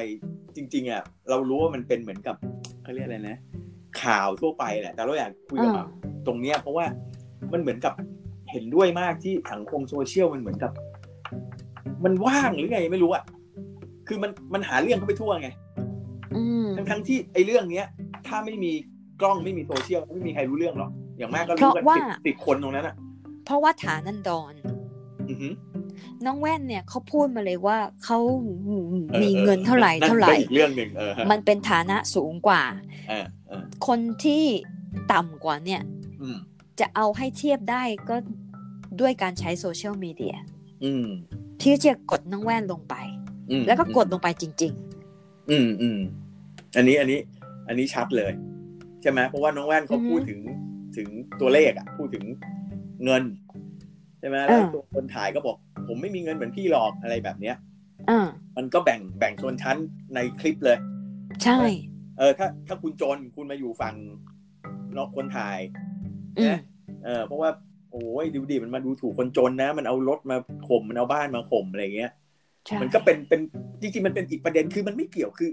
[0.56, 2.36] จริง ๆอะเรารู้ว่ามันเป็นเหมือนกับ
[2.84, 3.38] เขาเรียกอะไรนะ
[4.02, 5.88] ข่าวทั่วไปแหละ แต่เราอยากคุยกับอ่าแบบ
[6.28, 6.86] ตรงเนี้ยเพราะว่า
[7.54, 7.94] มันเหมือนกับ
[8.52, 10.72] เห็นด้วยมากที่สังคมโซเชียลมันเหมือนกับ
[12.06, 13.24] มันว่างหรือไงไม่รู้อะ
[14.08, 15.50] คือมันมันหาเรื่องเข้าไปทั่วไง
[16.36, 17.88] อืมทั้งทั้งๆที่ไอ้เรื่องเนี้ย
[18.28, 18.72] ถ้าไม่มี
[19.22, 22.96] กล้องไม่มีโซเชียลไม่มีใครรู้เรื่องหรอกอย่างมากก็เพรู้ราะกันว่าสิบสิบคนตรงนั้นอะ
[23.46, 24.54] เพราะว่าฐานันดร
[25.30, 25.54] อือหือ
[26.26, 28.20] น้องแว่นเนี่ยเขาพูดมาเลยว่าเขา
[28.68, 28.70] อ
[29.16, 32.64] อมีเงินเท่าไหร่นั่นเท่าไหร่ก็อีกเรื่องหนึ่งเออฮะมันเป็นฐานะสูงกว่า
[33.10, 34.44] เออเออคนที่
[35.12, 35.82] ต่ำกว่าเนี่ย
[36.22, 36.38] อืม
[36.80, 38.16] จะเอาให้เทียบได้ก็
[39.02, 40.36] ด้วยการใช้โซเชียลมีเดีย
[40.84, 41.08] อืม
[41.62, 42.96] ที่จะกดน้องแว่นลงไป
[43.52, 44.74] อืมแล้วก็กดลงไปจริง
[45.52, 46.00] อืมอืม
[46.76, 47.20] อันนี้อันนี้
[47.68, 48.32] อันนี้ชัดเลย
[49.02, 50.40] ใช่ไหมเพราะว่าน้องแว่นเขาอือฮึพูดถึง
[50.98, 51.08] ถึง
[51.42, 52.26] ตัวเลขอะ พูดถึง
[53.06, 53.24] เงิน
[54.20, 55.56] ใช่ไหมแล้วอ่าตัวคนถ่ายก็บอก
[55.88, 59.78] ผมไม่มีเงินเหมือนพี่หรอกอะไรแบบเนี้ยๆอ่ามันก็แบ่งแบ่งชนชั้น
[60.16, 60.78] ในคลิปเลย
[61.44, 61.60] ใช่
[62.18, 63.96] เออ ถ้าถ้าคุณจนคุณมาอยู่ฝั่ง
[64.98, 65.60] นอกคนถ่าย
[66.40, 66.58] อืม
[67.04, 67.50] เออเพราะว่า
[67.92, 70.38] โอ้ยดูดิมันมาดูถูกคนจนนะ มันเอารถมา
[70.68, 72.12] ข่มมันเอาบ้านมาข่มอะไรเงี้ย
[72.66, 73.42] ใช่มันก็เป็นเป็น
[73.82, 75.50] จริงๆมันเป็นอีกประเด็นคือมันไม่เกี่ยวคือ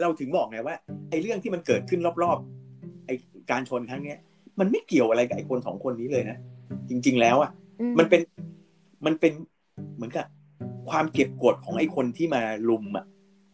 [0.00, 0.76] เราถึงบอกไงว่า
[1.10, 3.14] ไอ้เรื่องที่มันเกิดขึ้นรอบๆไอ้
[3.50, 4.18] การชนครั้งเนี้ย
[4.60, 6.38] มันไม่เกี่ยวอะไรกับไอ้คนสองคนนี้เลยนะ
[6.88, 7.50] จริง ๆ แล้วอะ
[7.80, 8.20] อืมันเป็น
[9.06, 9.32] มันเป็น
[9.96, 10.26] เหมือนกับ
[10.90, 13.04] ความเก็บกดของไอ้คนที่มาลุมอะ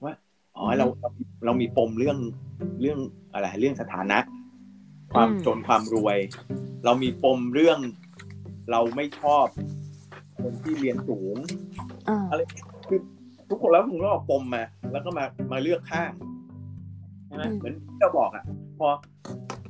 [0.05, 0.15] ว่า
[0.57, 1.09] อ๋อเราเรา
[1.45, 2.19] เรามีปมเรื่อง
[2.81, 2.99] เรื่อง
[3.33, 4.19] อะไรเรื่องสถานะ
[5.13, 6.19] ความจนความรวย
[6.85, 7.79] เรามีปมเรื่อง
[8.71, 9.47] เราไม่ชอบ
[10.43, 11.37] คนที่เรียนสูง
[12.09, 12.41] อ่าอะไร
[12.89, 13.01] คือ
[13.49, 16.13] ทุกคนแล้วมึงก็เอาปมมาแล้วก็มามาเลือกข้าง
[17.27, 18.45] ใช่ไหมเหมือนที่เราบอกอะ
[18.79, 18.89] พอ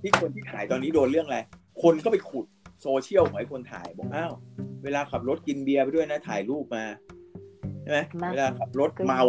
[0.02, 1.38] ที่คนที่ถ่ายตอนนี้โดนเรื่องอะไร
[1.82, 2.46] คนก็ไปขุด
[2.82, 4.32] โซเชียลของไอ้คนถ่ายบอกอ้าว
[4.84, 6.84] เวลาขับรถกินเบียร์ไปด้วยนะถ่ายรูปมา
[7.82, 9.22] ใช่ไหมมาเวลาขับรถเมา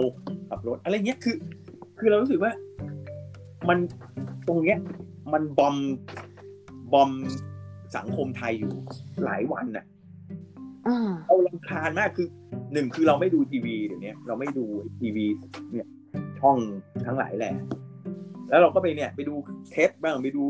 [0.49, 1.35] ขับรถอะไรเงี้ยคือ
[1.99, 2.51] คือเรารู้สึกว่า
[3.69, 3.77] มัน
[4.47, 4.79] ตรงเนี้ย
[5.33, 5.75] มันบอม
[6.93, 7.11] บอม
[7.95, 8.73] สังคมไทยอยู่
[9.25, 9.85] หลายวันน่ะ
[10.87, 12.27] อ่าเราลำคาญมากคือ
[12.73, 14.65] หนึ่งคือเราไม่ดูทีวีเดี๋ยวนี้เราไม่ดู
[14.99, 15.25] ทีวี
[15.71, 15.87] เนี่ย
[16.39, 16.57] ช่อง
[17.05, 17.53] ทั้งหลายแหละ
[18.49, 19.33] แล้วเราก็ไปเนี่ย ไปดู
[19.71, 20.45] เทปบ้างไปดู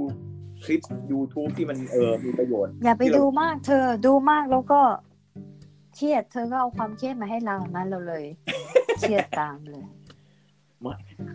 [0.63, 4.82] คลิป YouTube ที่มันเออมีประโยชน์ อย่าไปที่เราดูมากเธอดูมากแล้วก็
[5.95, 8.26] เครียดเธอก็เอาความเครียดมาให้เรานั้นเราเลย
[8.99, 9.84] เครียดตามเลย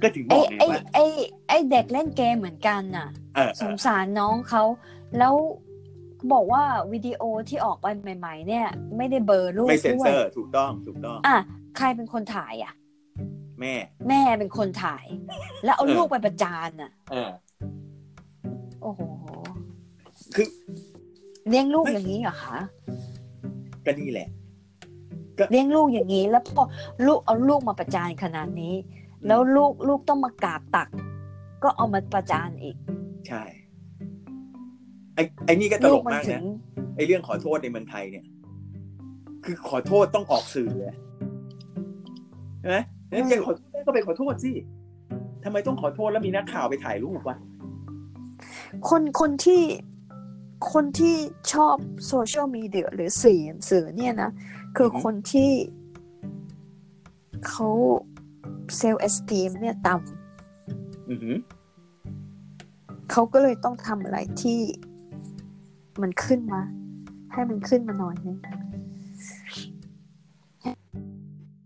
[0.02, 1.04] ก็ถึงบไอ้อกไงไอ้ว่าไอ้
[1.48, 4.62] ไอ้เด็กเล่นเกมเหมือนกันน่ะเออเอสงอสารน้องเขา
[5.18, 5.34] แล้ว
[6.32, 6.62] บอกว่า
[6.92, 7.86] วิดีโอที่ออกไป
[8.18, 11.36] ใหม่ ๆ เนี่ย ไม่ได้เบลอร์รูปไม่เซ็นด้วเซยอร์ถูกต้องถูกต้อง อะ
[11.76, 12.74] ใครเป็นคนถ่ายอะ
[13.60, 13.74] แม่
[14.08, 15.04] แม่เป็นคนถ่าย
[15.64, 19.26] แล้วเอาเออลูกไปประจานน่ะเออโอ้โห
[20.34, 20.46] คือ
[21.48, 22.56] เลี้ยงลูกอย่างนี้เหรอคะ
[23.84, 24.28] ก็นี่แหละ
[25.50, 26.62] เลี้ยงลูกอย่างนี้ แล้วพอ
[27.06, 28.74] ลูกเอาลูกมาประจานขนาดนี้
[29.26, 30.88] แล้วลูกลูกต้องมากราบตัก
[31.62, 32.76] ก็เอามาประจานอีก
[33.28, 33.42] ใช่
[35.14, 36.42] ไอ้ไอ้นี่ก็ตลูลกกมันมากถึนะง
[36.96, 38.24] ไอ้เรื่องขอโทษในเมืองไทยเนี่ย
[39.44, 40.94] คือขอโทษต้องออกสื่อเลย
[42.60, 42.76] ใช่ไหม
[43.08, 44.50] แล้วจะขอโทษก็ไปขอโทษสิ
[45.44, 47.36] ทำไมต้องขอโทษแล้วมีนักข่าวไปถ่ายรูปวะ
[48.88, 49.62] คนคนที่
[50.72, 51.16] คนที่
[51.52, 51.76] ชอบ
[52.06, 54.30] โซเชียลมีเดียหรือสื่อสื่อเนี่ยนะ
[54.76, 55.50] คือคนที่
[57.48, 57.68] เขา
[58.76, 59.94] self-esteem เนี่ยต่ำ
[61.10, 64.60] อือหือเขาก็เลยต้องทำอะไรที่
[66.00, 66.60] มันขึ้นมา
[67.32, 68.38] ให้มันขึ้นมาหน่อยนึง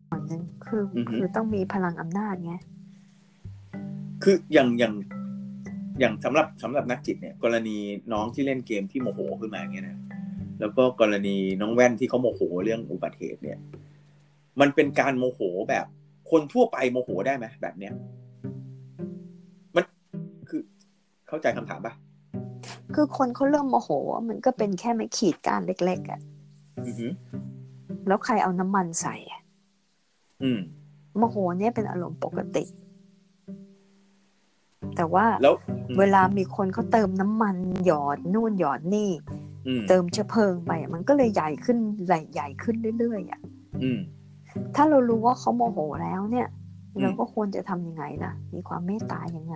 [0.08, 2.54] หน่อยนึงคืออคือต้องมีพลังอำนาจไง
[4.22, 4.94] คืออย่างอย่าง
[6.00, 7.76] อย่างสำหรับสำหรับนักจิตเนี่ยกรณี
[8.12, 9.98] น้องที่เล่นเกมที่โมโหขึ้นมาอย่างเงี้ยนะ
[10.61, 13.59] แล้วก็กรณีน้องแว่นที่เขาโมโหเรื่องอุบัติเหตุเนี่ย
[14.61, 15.87] มันเป็นการโมโหแบบ
[16.31, 17.92] คนทั่วไปโมโหได้ไหมแบบเนี้ย
[19.76, 19.85] มัน
[20.48, 20.62] คือ
[21.28, 21.94] เข้าใจคำถามปะ
[22.94, 26.20] คือคนเขาเริ่มโมโหอะมันก็เป็นแค่ไม่ขีดการเล็กๆอะ
[26.87, 27.12] อือหือ
[28.07, 29.40] แล้วใครเอาน้ำมันใส่อะ
[30.42, 30.61] อืม
[31.18, 32.64] โมโหเนี่ยเป็นอารมณ์ปกติ
[34.96, 35.54] แต่ว่าแล้ว
[35.88, 39.10] อืมเวลามีคนเขาเติมน้ำมันหยอดนู่นหยอดนี่
[39.66, 43.40] อืมเติมเชื้อเพลิงไปอะมันก็เลยใหญ่ขึ้นใหญ่ใหญ่ขึ้นเรื่อยๆอะ
[43.82, 44.00] อืม
[44.74, 46.48] ถ้าเรารู้ว่าเขาโมโหแล้วเนี่ย
[46.94, 49.54] อืมเราก็ควรจะทำยังไงล่ะ มีความเมตตายังไง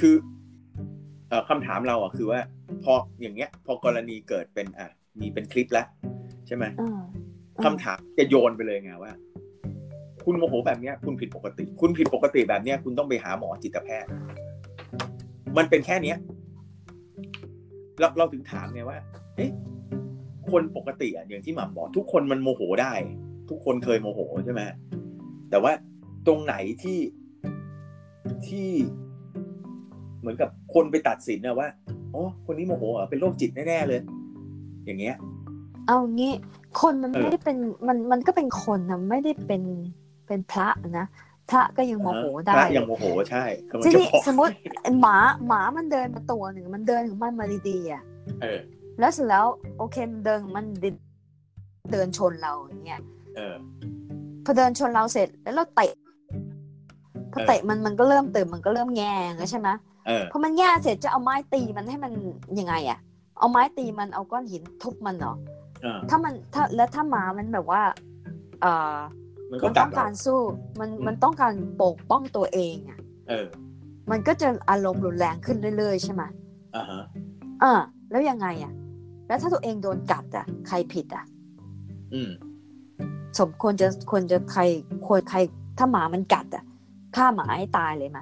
[0.00, 0.14] คือ
[1.28, 2.40] เอ่อคำถามเราอะคือว่า
[2.84, 5.86] พออย่างเงี้ย พอกรณีเกิดเป็นอะมีเป็นคลิปแล้ว
[6.46, 7.02] ใช่ไหมอ่า
[7.64, 9.12] คำถามจะโยนไปเลยไงว่า
[10.26, 14.10] คุณโมโหแบบเนี้ยคุณผิดปกติ คุณผิดปกติแบบเนี้ยคุณต้องไปหาหมอจิตแพทย์
[15.56, 16.16] มันเป็นแค่เนี้ย
[18.00, 18.98] เราเราถึงถามไงว่า
[19.36, 19.50] เอ๊ะ
[20.50, 22.92] คนปกติอะอย่างที่หม่ำบอกทุกคนมันโมโหได้
[23.50, 24.62] ทุกคนเคยโมโหใช่ไหม
[25.50, 25.72] แต่ว่า
[26.26, 26.98] ตรงไหนที่
[28.46, 28.68] ที่
[30.20, 31.68] เหมือนกับคนไปตัดสินนะว่า
[32.14, 34.00] อ๋อคนนี้โมโหเหรอเป็นโรคจิตแน่ๆเลย
[34.84, 35.16] อย่างเงี้ย
[35.86, 36.32] เอางี้
[36.80, 37.56] คนมันไม่ได้เป็น
[37.88, 39.62] มันมันก็เป็นคนนะไม่ได้เป็น
[40.26, 41.06] เป็นพระนะ
[41.50, 44.54] พระก็ยังโมโหได้พระยังโมโหใช่กำลังทีจะนี้บอกสมมติ
[45.00, 48.02] หมาหมามันเดินมาตัวหนึ่งมันเดินของมันมาดีๆอะ
[48.42, 48.58] เออ
[48.98, 49.44] แล้วเสร็จแล้ว
[49.78, 50.90] โอเคมันเดินของมันดิ
[51.92, 53.02] เดินชนเราอย่างเงี้ย
[53.36, 53.54] เออ
[54.44, 55.92] พอเดินชนเราเสร็จแล้วเราเตะ
[57.32, 59.68] พอเออเตะมันมันก็เริ่มตื่นมันก็เริ่มแง่งแล้วใช่ไหม
[60.06, 62.12] เออพอมันแง่เสร็จจะเอาไม้ตีมันให้มัน
[62.58, 62.98] ยังไงอะ
[63.38, 65.34] เอาไม้ตีมันเอาก้อนหินทุบมันเหรอ
[65.84, 67.82] อ่าถ้ามันถ้าแล้วถ้าหมามันแบบว่า
[68.60, 68.96] เอ่อ
[69.50, 70.40] มันก็มันกัต้ดองเราการสู้
[70.80, 73.46] มันอืมมันต้องการปกป้องตัวเองอะเออ
[74.10, 76.22] มันก็จะอารมณ์รุนแรงขึ้นเรื่อยๆใช่ไหม
[76.76, 77.02] อ่าฮะ
[77.62, 77.72] อ่า
[78.10, 78.72] แล้วยังไงอะ
[79.28, 81.24] แล้วถ้าตัวเองโดนกัดอะ ใครผิดอะ
[82.14, 82.30] อืม
[83.38, 84.62] สมควรจะควรจะใคร
[85.06, 85.38] ควรใคร
[85.78, 86.64] ถ้าหมามันกัดอะ
[87.16, 88.18] ฆ่าหมาให้ตายเลยไหม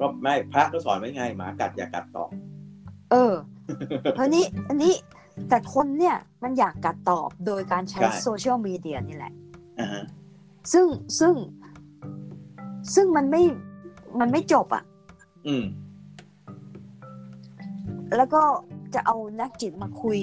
[0.00, 2.24] ก็ไม่พระก็สอนไว้ไงหมากัดอย่ากัดต่อ
[3.10, 3.32] เออ
[4.14, 4.94] เพราะนี้อันนี้
[5.48, 9.49] แต่คนเนี่ยมันอยากกัดตอบโดยการใช้ใช่โซเชียลมีเดียนี่แหละอ่าฮะ
[10.72, 10.86] ซึ่ง
[11.18, 11.34] ซึ่ง
[12.94, 13.42] ซึ่งมันไม่
[14.20, 14.84] มันไม่จบอะ
[15.46, 15.64] อืม
[18.16, 18.42] แล้วก็
[18.94, 20.18] จะเอานักจิตมาคุย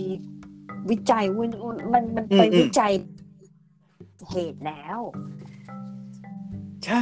[0.89, 1.51] วิจัยมัน
[1.93, 2.93] มันมันไปอืมอืมวิจัย
[4.29, 4.99] เหตุแล้ว
[6.85, 7.01] ใช่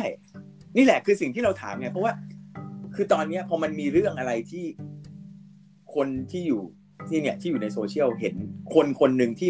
[0.77, 2.13] นี่แหละคือสิ่งที่เราถามไงเพราะว่า
[2.95, 4.65] คือตอนเนี้ยพอมันมีเรื่องอะไรที่
[5.95, 6.61] คนที่อยู่
[7.07, 8.35] ที่เนี่ยที่อยู่ในโซเชียลเห็น
[8.73, 9.49] คนคนหนึ่งที่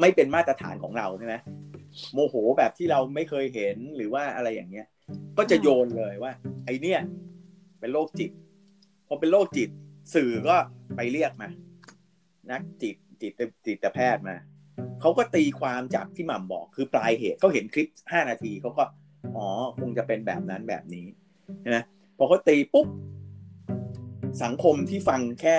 [0.00, 1.34] ไม่เป็นมาตรฐานของเราใช่ไหม
[2.12, 4.86] โมโหแบบที่เราไม่เคยเห็นหรือว่าอะไรอย่างเงี้ย
[5.38, 6.32] ก็จะโยนเลยว่า
[6.64, 7.00] ไอเนี่ย
[7.80, 8.30] เป็นโรคจิต
[9.08, 9.70] พอเป็นโรคจิต
[10.14, 10.56] สื่อก็
[10.96, 11.48] ไปเรียกมา
[12.50, 13.32] นักจิตจิต
[13.66, 14.36] จิตแพทย์มา
[15.00, 18.84] เขาก็ตีความจากที่หม่ำบอก คือปลายเหตุเขาเห็นคลิปห้านาทีเขาก็
[19.36, 19.46] อ๋อ
[19.80, 21.06] คงจะเป็นแบบนั้นแบบนี้
[21.60, 21.78] ใช่ไหม
[22.16, 22.86] พอเขาตีปุ๊บ
[24.42, 25.56] สังคมที่ฟังแค่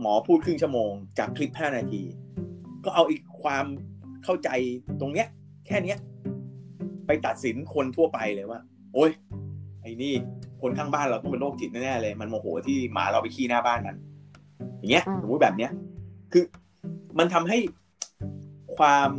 [0.00, 2.02] หมอพูดครึ่งชั่วโมง จากคลิปห้านาที
[2.84, 3.66] ก็เอาอีกความ
[4.24, 4.48] เข้าใจ
[5.00, 5.28] ตรงเนี้ย
[5.66, 5.98] แค่เนี้ย
[7.06, 8.60] ไปตัดสินคนทั่วไปเลยว่า
[8.94, 9.10] โอ้ย
[9.82, 10.14] ไอ้นี่
[10.62, 13.96] คนข้างบ้านเราต้องเป็นโรคจิตแน่ๆเลย มันโมโหที่หมาเราไปขี้หน้าบ้านมัน
[14.78, 15.70] อย่างเงี้ยอืมสมมติแบบเนี้ย
[16.32, 16.44] คือ
[17.18, 17.58] มันทำให้
[18.76, 19.10] ความ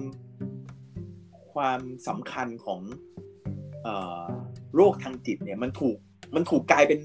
[1.54, 2.82] ความสำคัญของ
[3.84, 4.28] เอ่อ
[4.76, 5.98] โรคทางจิตเนี่ย มันถูก
[6.36, 7.00] มันถูกกลายเป็น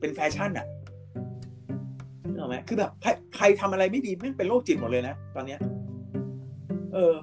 [0.00, 0.66] เป็นแฟชั่นอะ
[2.28, 5.60] นึกออกไหมคือแบบใครใครทำอะไรไม่ดีแม่งเป็นโรคจิตหมดเลยนะตอนเนี้ย
[6.94, 7.14] เออ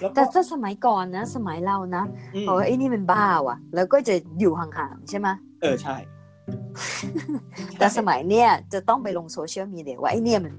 [0.00, 5.28] แล้วก็แต่ถ้าสมัยก่อนนะ สมัยเรานะอืมบอกว่าไอ้นี่มันบ้าว่ะ แล้วก็จะอยู่ห่างๆใช่ไหม
[5.62, 5.96] เออใช่
[7.78, 10.54] แต่สมัยเนี้ยจะต้องไปลงโซเชียลมีเดียว่าไอ้เนี่ยมัน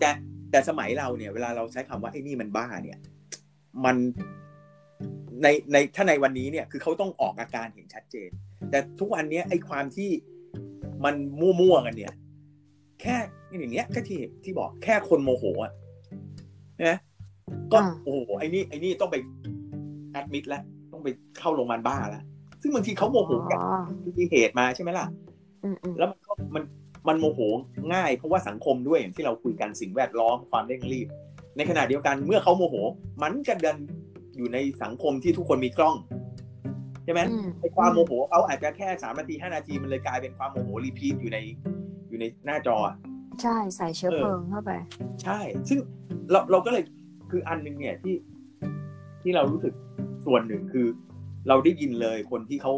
[0.00, 0.10] แต่
[0.50, 2.98] แต่สมัยเราเนี่ย เวลาเราใช้คำว่าไอ้นี่มันบ้าเนี่ย
[3.84, 3.96] มัน
[5.42, 8.30] ในในถ้าในวันนี้เนี่ย คือเขาต้องออกอาการเห็นชัดเจน
[8.70, 10.10] แต่ทุกวันเนี้ยไอ้ความที่
[11.04, 12.12] มันมั่วๆกันเนี่ย
[13.00, 13.16] แค่
[13.48, 15.72] อย่างเงี้ยก็ที่ที่บอกแค่คนโมโหอะ
[16.88, 16.98] นะ
[17.72, 19.16] ก็อ่าโอ้โหไอ้นี่ไอ้นี่ต้องไป
[20.12, 22.22] แอดมิดแล้วต้องไปเข้าโรงพยาบาลบ้าแล้ว
[22.62, 23.60] ซึ่งบางทีเขาโมโหอ๋จาก
[24.04, 25.06] อที่เหตุมาใช่ไหมล่ะ
[25.64, 26.62] อืมอืมแล้วมันก็มัน
[27.08, 27.40] มันโมโห
[27.94, 31.08] ง่ายเพราะว่าสังคมด้วยอย่างที่เราคุยกันสิ่งแวดล้อมความเร่งรีบ
[31.56, 32.76] ในขณะเดียวกันเมื่อเขาโมโห
[33.22, 33.76] มันก็ดัน
[34.36, 35.96] อยู่ในสังคมที่ทุกคนมีกล้อง
[37.04, 41.38] ใช่ไหมอืมไอ้ความโมโหเขาอาจจะแค่สามนาทีห้านาทีมันเลยกลายเป็นความโมโหรีพีทอยู่ใน
[42.08, 42.94] อยู่ในหน้าจออะ
[43.42, 44.70] ใช่ใส่เชื้อเออเพลิงเข้าไป
[45.22, 45.78] ใช่ ซึ่ง
[46.30, 46.84] เราเราก็เลย
[47.32, 48.16] คืออันหนึงเนี่ยที่
[49.22, 49.74] ที่เรารู้สึก
[50.26, 50.86] ส่วนหนึ่งคือ
[51.48, 52.72] เราได้ยินเลยคนที่เขา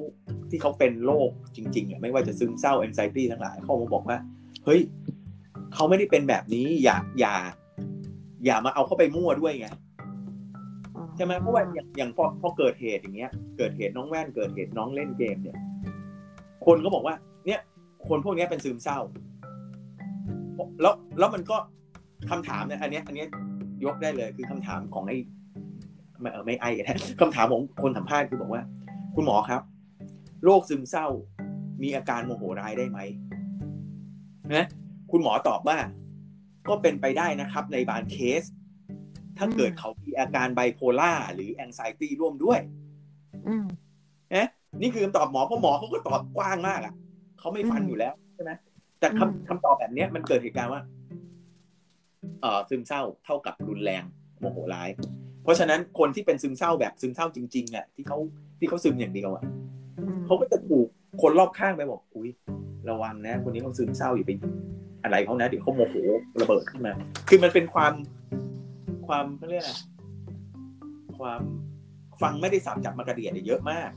[0.51, 4.19] ที่เขาเป็นโรคจริงๆอะไม่ว่าจะซึมเศร้า anxiety ทั้งหลายเขามาบอกว่า
[4.64, 4.81] เฮ้ย
[5.75, 7.35] เขาไม่ได้เป็นแบบนี้ อย่าอย่า
[8.45, 9.69] อย่ามาเอาเข้าไปมั่วด้วยไง
[11.17, 15.59] ใช่ไหมเพราะว่าอย่างอย่างพอพอเกิดเหตุอย่างเงี้ย เกิดเหตุน้องแว่นเกิดเหตุน้องเล่นเกมเนี่ย
[16.67, 17.14] คนก็บอกว่า
[17.47, 17.61] เนี่ย
[18.09, 18.99] คนพวกเนี้ยเป็นซึมเศร้า
[20.81, 21.57] แล้วแล้วมันก็
[22.31, 23.25] คำถามเนี่ยอันเนี้ยอันเนี้
[23.85, 25.17] ยยกได้เลย คือคำถามของไอ้
[26.21, 28.63] ไม่เออไม่ไอ้นะคำถามของคนสัมภาษณ์คือบอกว่า
[29.15, 29.63] คุณหมอครับ
[30.45, 31.07] โรคซึมเศร้า
[31.83, 32.99] มีอาการโมโหร้ายได้ไหม
[34.55, 34.67] นะ
[35.11, 35.79] คุณหมอตอบว่า
[36.69, 38.43] ก็เป็นไปได้นะครับ ในบางเคส
[39.39, 42.61] ถ้าเกิดเขามีอาการไบโพล่าหรือแองไซตี้ร่วมด้วย
[43.47, 43.65] อืม
[44.35, 44.49] นะ
[44.83, 46.95] นี่คือคำตอบหมอเพราะหมอเขาก็ตอบกว้างมากอะ
[47.39, 48.53] เขาไม่ฟันอืมอยู่แล้วใช่ไหม
[49.01, 50.94] แต่อืมคำคำตอบแบบเนี้ยมันเกิดเหตุการณ์ว่าเอ่อ
[52.69, 54.03] ซึมเศร้าเท่ากับรุนแรง
[54.41, 54.89] โมโหร้าย
[55.43, 58.19] เพราะฉะนั้นคนที่เป็นซึมเศร้าแบบซึมเศร้าจริงๆอะที่เขา
[58.59, 59.43] ที่เขาซึมอย่างเดียวอะ
[59.99, 60.87] อืมเขาก็จะถูก
[61.23, 62.31] คนรอบข้างไปบอกอุ้ย
[62.91, 64.33] ระวังนะ คนนี้เขาซึมเศร้าอย่าไป
[65.03, 65.95] อะไรเขานะเดี๋ยวเขาโมโห
[66.41, 66.93] ระเบิดขึ้นมา
[67.29, 67.93] คือมันเป็นความ
[69.07, 69.73] ความเขาเรียกอะไร
[71.19, 71.41] ความ
[72.23, 73.91] ฟังไม่ได้สับจับมากระเดียดเนี่ยเยอะมาก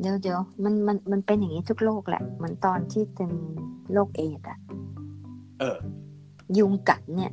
[0.00, 3.30] เดี๋ยวเดี๋ยวมันมันมันเป็นอย่างนี้ทุกโรคแหละเหมือนตอนที่เป็น
[3.92, 4.58] โรคเอดส์อะ
[5.60, 5.78] เออ
[6.58, 7.32] ยุงกัดเนี่ย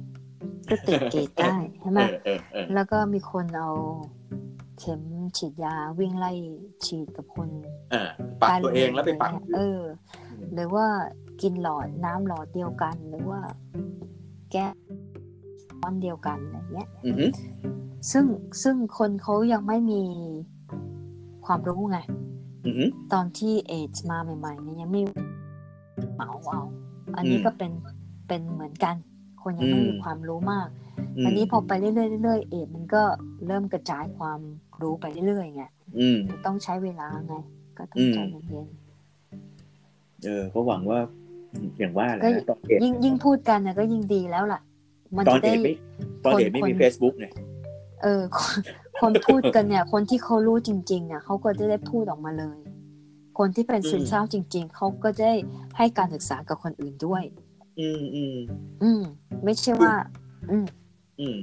[0.69, 3.71] ก็ติดเอดส์ได้ใช่ไหมเออเออเออแล้วก็มีคนเอา
[4.79, 5.01] เข็ม
[5.37, 6.31] ฉีดยาวิ่งไล่
[6.85, 7.49] ฉีดกับคน
[7.93, 8.03] อ่า
[8.41, 9.81] ปักตัวเองแล้วไปปักเออ
[10.53, 10.85] หรือว่า
[11.41, 13.41] กินหลอดน้ำหลอดเดียวกันหรือว่า
[14.51, 14.65] แก้
[15.81, 17.29] ก้อนเดียวกันอะไรเงี้ยอือหือ
[18.11, 18.25] ซึ่ง
[18.63, 20.01] ซึ่งคนเขายังไม่มี
[21.45, 21.97] ความรู้ไง
[22.65, 25.01] อือหือตอนที่เอดส์มาใหม่ๆเนี่ยยังไม่
[26.13, 26.61] เหมาเอา
[27.15, 27.71] อันนี้อืมก็เป็น
[28.27, 28.95] เป็นเหมือนกัน
[29.47, 30.67] คนยังไม่อืมมีความรู้มาก
[31.23, 33.03] มอันนี้พอไปเรื่อยๆเรื่อยๆเอดมันก็
[33.47, 34.39] เริ่มกระจายความ
[34.81, 35.63] รู้ไปเรื่อยๆไง
[35.99, 37.35] อืมมันต้องใช้เวลาไง
[37.77, 38.67] ก็ต้ออืงมใจเย็น
[40.23, 40.99] เออก็หวังว่า
[41.79, 44.61] อย่างว่าแหละก็นะตอนเด็กๆยิ่งยิ่งพูดกันนะก็ยิ่งดีแล้วล่ะ
[45.17, 45.73] มันตอนจะได้เด็กไม่
[46.23, 47.25] ตอนเด็กไม่คนมีคน Facebook ไง
[48.03, 48.59] เออคน
[49.01, 52.57] คนพูดกันเนี่ย คนที่เขารู้จริงๆอะเขาก็จะได้พูดออกมาเลย
[53.37, 55.35] คนที่เป็นซึมเศร้าจริง ๆเขาก็จะได้
[55.77, 57.23] ให้การศึกษากับคนอื่นด้วย
[57.79, 58.35] อืมอืม
[58.83, 59.01] อืม
[59.43, 59.93] ไม่ใช่ว่า
[60.51, 60.65] อืม
[61.19, 61.37] อืม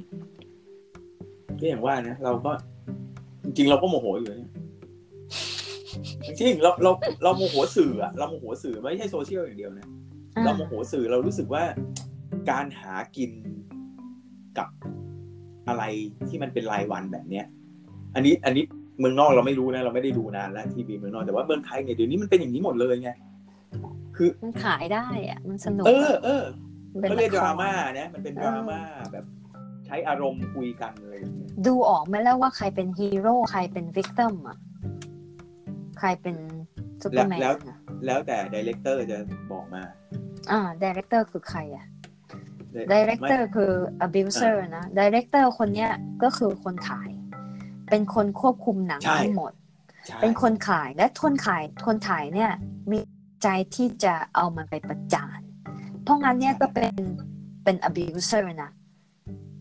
[1.59, 2.51] ก็อย่างว่านะเราก็
[3.45, 4.53] จริงๆเราก็โมโหอยู่เนี่ย
[6.27, 6.91] จริงๆเราเรา
[7.23, 9.87] เราโมโหสื่ออะเราโมโหสื่อไม่ใช่โซเชียลอย่างเดียวนะ
[10.37, 11.63] อ่าเราโมโหสื่อเรารู้สึกว่า
[12.51, 13.31] การหากิน
[14.59, 14.69] กับ
[15.69, 15.83] อะไร
[16.29, 17.45] ที่มันเป็นรายวันแบบเนี้ย
[18.15, 18.65] อันนี้อันนี้
[19.01, 23.11] เมืองนอกเราไม่รู้นะ เราไม่ได้ดูนานแล้วทีวีเมืองนอกแต่ว่าเมืองไทยเนี่ยเดี๋ยวนี้มันเป็นอย่างนี้หมดเลยไง
[24.17, 26.45] คือมันขายได้อะมันสนุก เอออะเออ
[26.93, 28.81] มันเป็นเขาเรียกละครดราม่านะมันเป็นดราม่า
[29.13, 29.25] แบบ
[29.87, 34.59] ใช้อารมณ์คุยกันอะไรอย่างเงี้ยดูออกไหมแล้วว่าใครเป็นฮีโร่ใครเป็น victim อะ
[35.99, 36.37] ใครเป็น
[37.03, 39.19] ซูเปอร์แมนอะแล้วแต่ director จะ
[39.53, 39.83] บอกมา
[40.51, 41.87] อ่า director คือใครอะ
[42.93, 43.73] director คือ
[44.07, 45.91] abuser นะ director คนเนี้ย
[46.23, 47.11] ก็คือคนถ่าย
[47.91, 49.53] เป็นคนควบคุมหนังใช่ทั้งหมด
[50.07, 52.51] ใช่เป็นคนขายและคนขายคนถ่ายเนี่ย
[52.91, 52.99] มี
[53.43, 55.41] ใจที่จะเอามันไปประจาน
[56.03, 56.95] เพราะงั้นเนี่ยก็เป็น
[57.65, 58.71] เป็น abuser นะ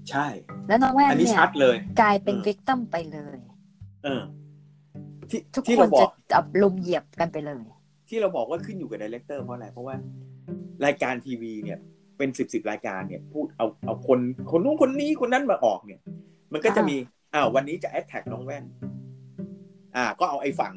[0.09, 0.27] ใช่
[0.67, 3.37] แล้วน้องแว่นอันนี้เนี่ยชัดเลยกลายเป็นเออ victim ไปเลย
[4.03, 4.21] เออ
[5.29, 7.63] ที่ทุกที่คเรานบอจะกจับลุมเหยียบกันไปเลย
[8.09, 9.95] ที่เราบอกว่าขึ้นอยู่กับ director เพราะอะไร เพราะว่า
[10.85, 11.79] รายการทีวีเนี่ย
[12.17, 14.19] เป็นสิบสิบรายการเนี่ย พูดเอาเอาคน
[14.51, 15.99] คนนู้นคนนี้คนนั้นมาออกเนี่ย
[16.53, 16.97] มันก็จะอ่ามีมี
[17.33, 18.63] อ้าววันนี้จะแอดแท็กน้องแว่น
[19.95, 20.73] อ่า ก็เอาไอ้ฝั่ง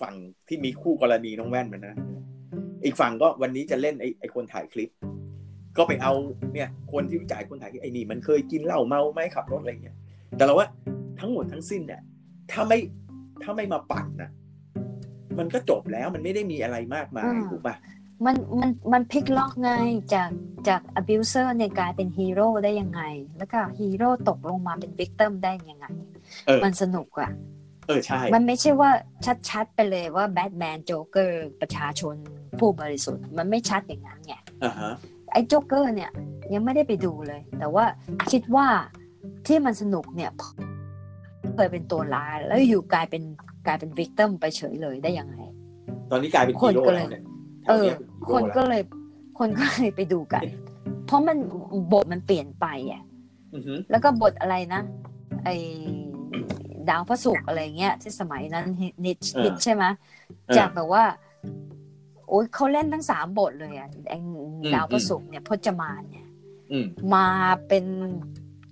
[0.00, 0.14] ฝั่ง
[0.48, 1.94] ที่มีคู่กรณีน้องแว่นมานะ
[2.84, 4.90] อีกฝั่งก็วันนี้จะเล่นไอ้ไอ้คนถ่ายคลิป
[5.76, 6.12] ก็ไปเอา
[6.54, 9.96] เนี่ยคนที่วิจารณ์คนถ่ายคลิปไอ้นี่มันเคยกินเหล้าเมาไหมขับรถอะไรเงี้ย
[10.36, 10.66] แต่เราว่า
[11.20, 12.02] ทั้งหมดทั้งสิ้นเนี่ย
[12.52, 12.78] ถ้าไม่
[13.42, 14.30] ถ้าไม่มาปั่นนะ
[15.38, 17.76] มันก็จบแล้วมันไม่ได้มีอะไรมากมายอ่าถูกปะ
[18.26, 19.70] มันมันมันพลิกล็อกไง
[20.14, 20.30] จาก
[20.68, 23.02] จาก abuser เนี่ยกลายเป็นฮีโร่ได้ยังไง
[23.38, 25.86] แล้วก็ฮีโร่ตกลงมาเป็น victim ได้ยังไง
[26.46, 27.30] เออมันสนุกอะ
[27.86, 28.90] เออใช่ มันไม่ใช่ว่า
[29.50, 32.16] ชัดๆ ไปเลยว่าแบทแมนโจ๊กเกอร์ประชาชน
[32.58, 34.34] ผู้บริสุทธิ์มันไม่ชัดอย่างนั้นไง
[34.64, 34.92] อ่าฮะ
[35.32, 36.10] ไอ้โจ๊กเกอร์เนี่ย
[36.54, 37.84] ยังไม่ได้ไปดูเลย แต่ว่า
[38.30, 38.66] คิดว่า
[39.46, 40.30] ที่มันสนุกเนี่ย
[41.54, 43.22] เคยเป็นตัวร้ายแล้วอยู่กลายเป็น
[43.66, 45.36] กลายเป็นวิกติมไปเฉยเลยได้ยังไง
[46.10, 47.22] ตอนนี้กลายเป็นคนฮีโร่ก็เลยแล้วเนี่ย
[47.62, 48.82] แถเอวอเนี้ยเป็นฮีคโร่นแล้วก็เลย
[49.38, 50.42] คนก็เลยไปดูกัน
[51.06, 51.36] เพราะมัน
[51.92, 53.02] บทมันเปลี่ยนไปอะ
[53.54, 54.80] อือฮึแล้วก็บทอะไรนะ
[55.44, 55.54] ไอ้
[56.88, 59.84] ดาวพระศุกร์อะไรเงี้ย ที่สมัยนั้นฮิตฮิตใช่ไหม
[60.56, 64.18] จากแบบว่าโอ้ยเขาเล่นทั้งสามบทเลยอะไอ้
[64.74, 66.26] ดาวพระศุกร์เนี่ยพจมานเนี่ย
[66.72, 67.28] อืมมา
[67.68, 67.84] เป็น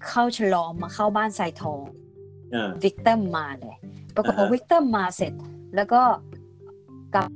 [0.08, 1.84] เข้าฉลอมมาเข้าบ้านทรายทอง
[2.54, 3.76] อ่าวิกเตอร์มาเลย
[4.14, 5.32] ปรากฏพออ่าฮะวิกเตอร์มาเสร็จ
[5.76, 6.02] แล้วก็
[7.14, 7.30] กลับ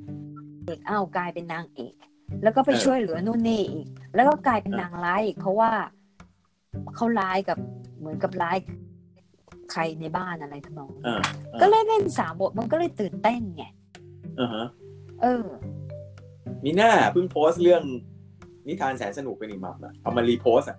[0.65, 1.95] เอกอ้าวกลายเป็นนางเอก
[2.43, 5.71] แล้วก็ไปช่วยเหลือนู่นนี่อีก แล้วก็กลายเป็นนางร้ายอีกเพราะว่า
[6.95, 7.59] เขาร้ายกับ
[7.99, 8.57] เหมือนกับร้าย
[9.73, 11.17] ใครในบ้านอะไรทำนองนี้อ่า
[11.61, 13.65] ก็เลยเล่นสามบทมันก็เลยตื่นเต้นไง
[14.41, 14.67] อ่าฮะ
[15.23, 15.47] เออ
[16.65, 17.83] มีหน้าเพิ่งโพสต์เรื่อง
[18.69, 20.79] นิทานแสนสนุกเป็นอีกหมับอะเอามารีโพสต์อะ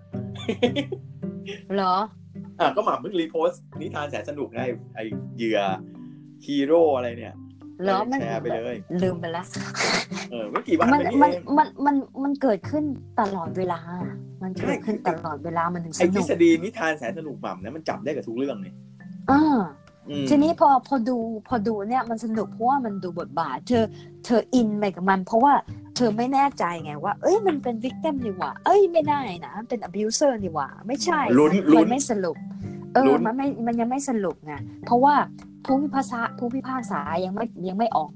[1.74, 1.94] เหรอ
[2.60, 4.60] อะก็หมับเพิ่งรีโพสต์นิทานแสนสนุกไง
[4.94, 5.00] ไอ
[5.36, 5.60] เหยื่อ
[6.46, 7.34] ฮีโร่อะไรเนี่ย
[7.82, 9.44] เหรอมันแชร์ไปเลย ลืมไปละ
[10.30, 12.84] เออไม่กี่วันมันมานี้มันเองมันมันมันเกิดขึ้น
[13.20, 13.80] ตลอดเวลา
[14.42, 18.74] มันเกิดขึ้นตลอดเวลามันถึงสไอทนุฤกษฎีนิทานแสนสนุกหม่ำเนี่ยมันจับได้กับทุกเรื่องเลย
[19.30, 19.58] อ่าอืม
[20.28, 21.16] ทีนี้พอพอดู
[21.48, 23.84] พอดูเนี่ยมันสนุกเพราะว่ามันดูบทบาท เธอ
[24.24, 25.54] เธออินไปกับมัน เพราะว่า
[25.96, 32.36] เธอไม่แน่ใจไงว่า เอ้ยมันเป็นวิกเต m นี่หว่า เอ้ยไม่ได้นะเป็น abuser นี่หว่า ไม่ใช่ลุ้นมัลุ้มันนไม่สรุป
[32.92, 34.54] เอลุ้อนมันไม่มันยังไม่สรุปไง
[34.86, 35.14] เพราะว่า
[35.64, 38.10] ผู้พิพากษาผู้พิพากษายังไม่ยังไม่ออก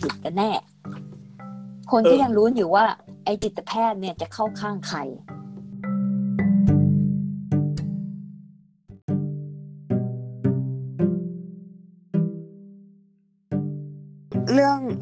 [0.00, 0.50] ผิดกันแน่
[1.90, 2.84] คนก็ยังรู้นอยู่ว่า
[3.24, 4.98] ไอ้จิตแพทย์เนี่ยจะเข้าข้างใคร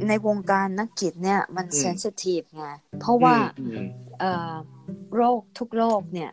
[0.09, 2.67] ในวงการนักจิตเนี่ยมันอืมเซนซิทีฟไง
[3.01, 3.87] เพราะว่าอืม
[4.21, 4.55] เอ่อ
[5.15, 6.31] โรคทุกโรคเนี่ย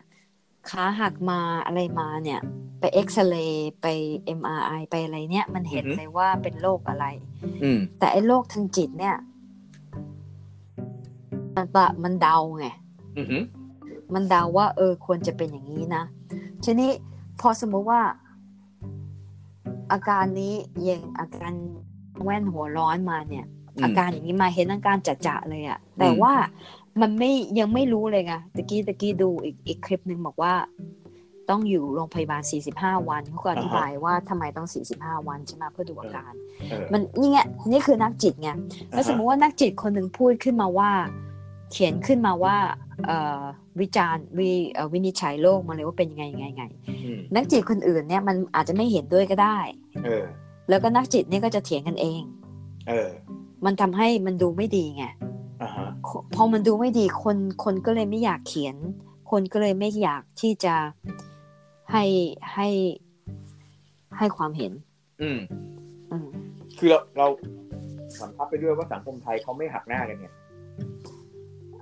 [0.70, 2.39] ขาหักมาอะไรมาเนี่ย
[2.80, 3.88] ไปเอ็กซเรย์ไป
[4.39, 7.05] MRI ไปอะไรเนี่ย มันเห็นอือฮึเลยว่าเป็นโรคอะไร
[7.64, 9.16] อืมแต่ไอ้โรคทางจิตเนี่ย
[11.55, 12.68] มันปะมันเดาไง
[13.18, 13.43] อือหือ
[14.14, 16.03] มันเดาว่า เออควรจะเป็นอย่างนี้นะ
[16.64, 16.91] ทีนี้
[17.39, 18.01] พอสมมติว่า
[19.91, 21.53] อาการนี้อย่างอาการ
[22.24, 23.45] แว่นหัวร้อนมาเนี่ย
[23.76, 26.34] อืมอาการอย่างนี้มาเห็นอาการจะๆเลยอะแต่ว่า
[27.01, 30.53] มันไม่ยังไม่รู้เลยไงตะกี้ตะกี้ดูอีกอีกคลิปหนึ่งบอกว่า
[31.49, 32.41] ต้องอยู่โรงพยาบาล
[32.76, 36.34] 45 วันเขาก็อธิบายว่าทำไมต้อง 45 วันใช่ไหมเพื่อดูอาการ
[36.70, 37.39] เออมันนี่ไง
[37.72, 38.49] นี่คือนักจิตไง
[38.91, 40.91] แล้วสมมติว่านักจิตคนหนึ่งพูดขึ้นมาว่า
[41.72, 42.55] เขียนขึ้นมาว่า
[43.07, 43.41] เอ่อ
[43.82, 49.57] วิจารณ์วิเอ่อวินิจฉัยโลกมาเลยว่าเป็นยังไงยังไงยังไงอืมนักจิตคนอื่นเนี่ยมันอาจจะไม่เห็นด้วยก็ได้
[50.05, 50.24] เออ
[50.70, 52.22] แล้วก็นักจิตเนี่ยก็จะเถียงกันเอง
[52.88, 53.09] เออ
[53.66, 55.05] มันทำให้มันดูไม่ดีไง
[55.61, 55.89] อ่าฮะ
[56.36, 58.76] พอมันดูไม่ดีคนคนก็เลยไม่อยากเขียน
[59.32, 60.76] คนก็เลยไม่อยากที่จะ
[61.91, 62.03] ให้
[62.53, 62.68] ให้
[64.18, 64.72] ให้ความเห็น
[65.22, 65.39] อืม
[66.11, 66.28] อืม
[66.78, 67.28] คือเราเรา
[68.20, 70.34] สัมพับไปด้วยว่าสังคมไทยเขาไม่หักหน้ากันเนี่ย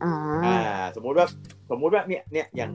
[0.03, 0.13] อ่า
[0.45, 0.57] อ่า
[0.95, 1.25] สมมุติว่า
[1.69, 2.71] สมมุติว่าเนี่ยเนี่ยอย่าง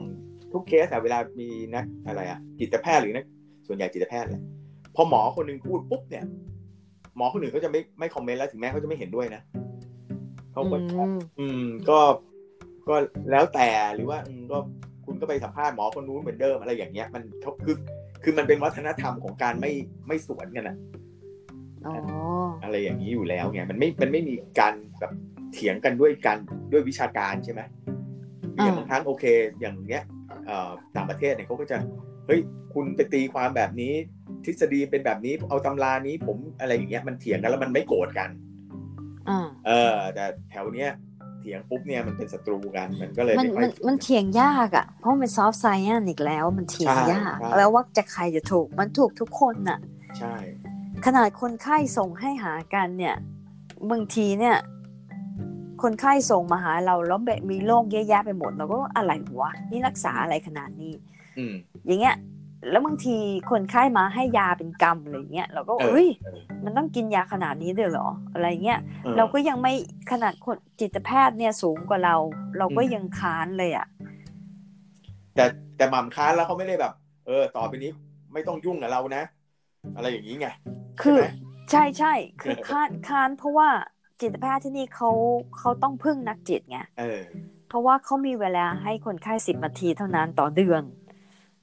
[0.51, 3.25] ทุกเคสอะเวลามีนักอะไรอะจิตแพทย์หรือนัก
[3.67, 4.41] ส่วนใหญ่จิตแพทย์แหละ
[4.99, 6.25] พอหมอคนหนึ่งพูดปุ๊บเนี่ย
[7.17, 9.41] หมอคนอื่นก็จะไม่ไม่คอมเมนต์แล้วถึงแม้เขาจะไม่เห็นด้วยนะ
[10.53, 11.99] เขาก็อืมอืมก็
[12.89, 12.95] ก็
[13.31, 14.57] แล้วแต่หรือว่าอืมก็
[15.05, 17.75] คุณก็ไปสัมภาษณ์หมอคนนู้นเหมือนเดิมอะไรอย่างเงี้ย มันเขาคือ
[18.23, 19.71] คือมันเป็นวัฒนธรรมของการไม่
[20.07, 20.75] ไม่สวนกันอะ
[21.85, 21.95] อ๋อ
[22.63, 25.11] อะไรอย่างนี้อยู่แล้วไงมันไม่มันไม่มีการแบบ
[25.53, 26.37] เถียงกันด้วยการ
[26.71, 27.61] ด้วยวิชาการใช่ไหม
[28.63, 29.25] อย่างบางครั้งโอเค
[29.59, 30.03] อย่างเนี้ย
[30.45, 31.77] เอ่อต่างประเทศเนี่ยเขาก็จะ
[32.27, 32.39] เฮ้ย
[32.73, 33.93] คุณไปตีความแบบนี้
[34.47, 38.29] ทฤษฎีเป็นแบบนี้เอาตำรานี้ผมอะไรอย่างเงี้ยมันเถียงกันแล้วมันไม่โกรธกัน
[39.29, 40.89] อ่าเออ แต่แถวเนี้ย
[41.41, 49.79] เถียงปุ๊บเนี่ยมันเป็นศัตรูกันมันก็เลยมันไม่ค่อมัยนมันเถียงยากอะ เพราะมันซอฟต์ไซแอนอีกแล้วมันเถียงใช่ยากใช่แล้วว่าจะใครจะถูกมันถูกทุกคนน่ะ
[50.19, 50.35] ใช่
[51.05, 53.15] ขนาดคนไข้ส่งให้หากันเนี่ย
[53.91, 54.55] บางทีเนี่ย
[55.83, 60.93] คนไข้ส่งมาหาเราแล้วแบบมีโรคเยอะแยะไปหมดเราก็ว่าอะไรวะนี่รักษาอะไรขนาดนี้
[61.37, 61.53] อืม
[61.85, 62.15] อย่างเงี้ย
[62.71, 63.15] แล้วบางที
[63.51, 69.73] คนไข้มาให้ยาเป็นกรรมอะไรเงี้ยเราก็เออเฮ้ยเออมันต้องกินยาขนาดนี้ด้วยเหรออะไรเงี้ยออเราก็ยังไม่
[70.11, 72.15] ขนาดคนจิตแพทย์เนี่ยสูงกว่าเรา
[72.57, 73.87] เราก็อืมยังค้านเลยอะ
[75.35, 75.45] แต่
[75.77, 76.93] แต่หม่ำค้านแล้วเขาไม่ได้แบบ
[77.27, 77.91] เออ ต่อไปนี้
[78.33, 79.23] ไม่ต้องยุ่งกับเรานะ
[79.95, 80.47] อะไรอย่างนี้ไง
[81.01, 81.27] คือใช่ไหม
[81.71, 83.69] ใช่ใช่คือค้านค้านเพราะว่า
[84.21, 85.11] จิตแพทย์ที่นี่เขา
[85.57, 87.21] เขาต้องพึ่งนักจิตไงเออ
[87.69, 90.81] เพราะว่าเขามีเวลาให้คนไข้สิบนาทีเท่านั้นต่อเดือน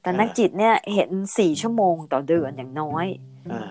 [0.04, 3.06] แต่อ่านันักจิตเนี่ยเห็นสี่ชั่วโมงต่อเดือนอย่างน้อย
[3.52, 3.58] อ่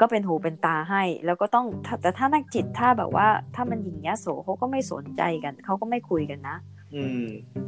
[0.00, 6.56] ก็เป็นหูเป็นตาให้ แล้วก็ต้องถ้าแต่ถ้านักจิตถ้าแบบว่า ถ้ามันหญิงยะโสเขาก็ไม่สนใจกันเขาก็ไม่คุยกันนะ
[6.94, 7.24] อืม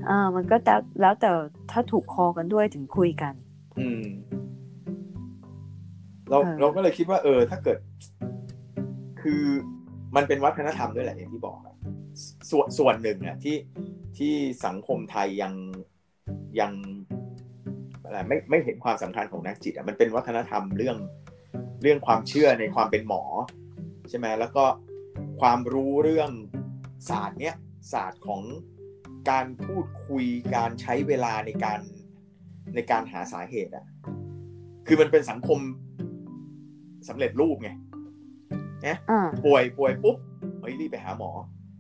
[0.09, 1.31] อ่ามันก็แต่แล้วแต่
[1.71, 3.35] ถ้าถูกคอกันด้วยถึงคุยกัน
[3.79, 4.05] อืม
[6.31, 7.79] เราเออเราก็เลยคิดว่า เออ ถ้าเกิด
[9.23, 9.43] คือ
[10.17, 11.77] มันเป็นวัฒนธรรมด้วยแหละอย่างที่บอกอะ
[12.51, 13.57] ส่วนส่วนหนึ่งอะที่
[14.19, 14.33] ที่
[14.67, 15.55] สังคมไทยยัง
[16.61, 16.73] ยัง
[17.13, 17.22] อะ
[18.13, 20.97] ไรไม่ไม่เห็นความสำคัญของนักจิตอะมันเป็นวัฒนธรรมเรื่อง
[21.83, 23.23] เรื่องความเชื่อในความเป็นหมอ
[24.09, 24.65] ใช่ไหมแล้วก็
[25.41, 26.31] ความรู้เรื่อง
[27.09, 27.55] ศาสตร์เนี้ย
[27.93, 28.43] ศาสตร์ของ
[29.31, 31.81] การพูดคุยการใช้เวลาในการ
[32.75, 33.85] ในการหาสาเหตุอะ
[34.87, 35.59] คือมันเป็นสังคม
[37.09, 37.71] สำเร็จรูปไง
[39.11, 40.17] อ่าป่วยป่วยปุ๊บ
[40.61, 41.31] เฮ้ยรีบไปหาหมอ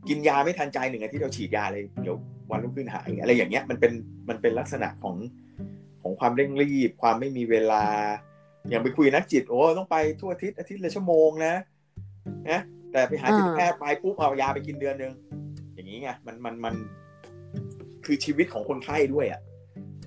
[0.08, 2.16] กินยาไม่ทันใจหนึ่งอาทิตย์เราฉีดยาเลยเดี๋ยว
[2.50, 3.92] วันรุ่งขึ้นหายอะไรอย่างเงี้ยมันเป็น
[4.28, 5.16] มันเป็นลักษณะของ
[6.02, 7.84] ของความเร่งรีบ ความไม่มีเวลา
[8.68, 11.54] อย่างไปคุยนักจิต โอ้ต้องไปทั่วอาทิตย์อาทิตย์ละชั่วโมงนะ
[12.50, 12.60] นะ
[12.92, 15.12] แต่ไปหาจิตแพทย์ไปปุ๊บเอายาไปกินเดือนหนึ่ง
[15.74, 16.74] อย่างนี้ไงมันมันมัน
[18.04, 19.40] คือชีวิตของคนไข้ด้วยอะ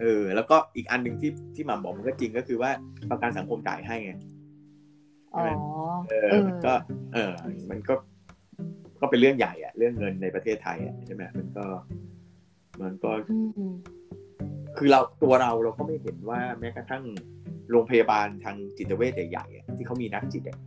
[0.01, 2.71] เออ แล้วก็อีกอันหนึ่งที่ที่หม่ำบอกมันก็จริงก็คือว่า
[3.09, 4.13] ประกันสังคมจ่ายให้ไง
[5.35, 5.43] อ๋อ
[6.09, 6.73] เออมันก็
[7.13, 7.33] เออ
[7.69, 7.93] มันก็
[9.01, 11.65] ก็เป็นเรื่องใหญ่อะเรื่องเงินในประเทศไทยอะใช่ไหมมันก็
[12.81, 13.73] มันก็อืม
[14.77, 17.03] คือเราตัวเราเราก็ไม่เห็นว่าแม้กระทั่ง
[17.71, 20.57] โรงพยาบาลทางจิตเวชใหญ่ๆอะที่เขามีนักจิตอะ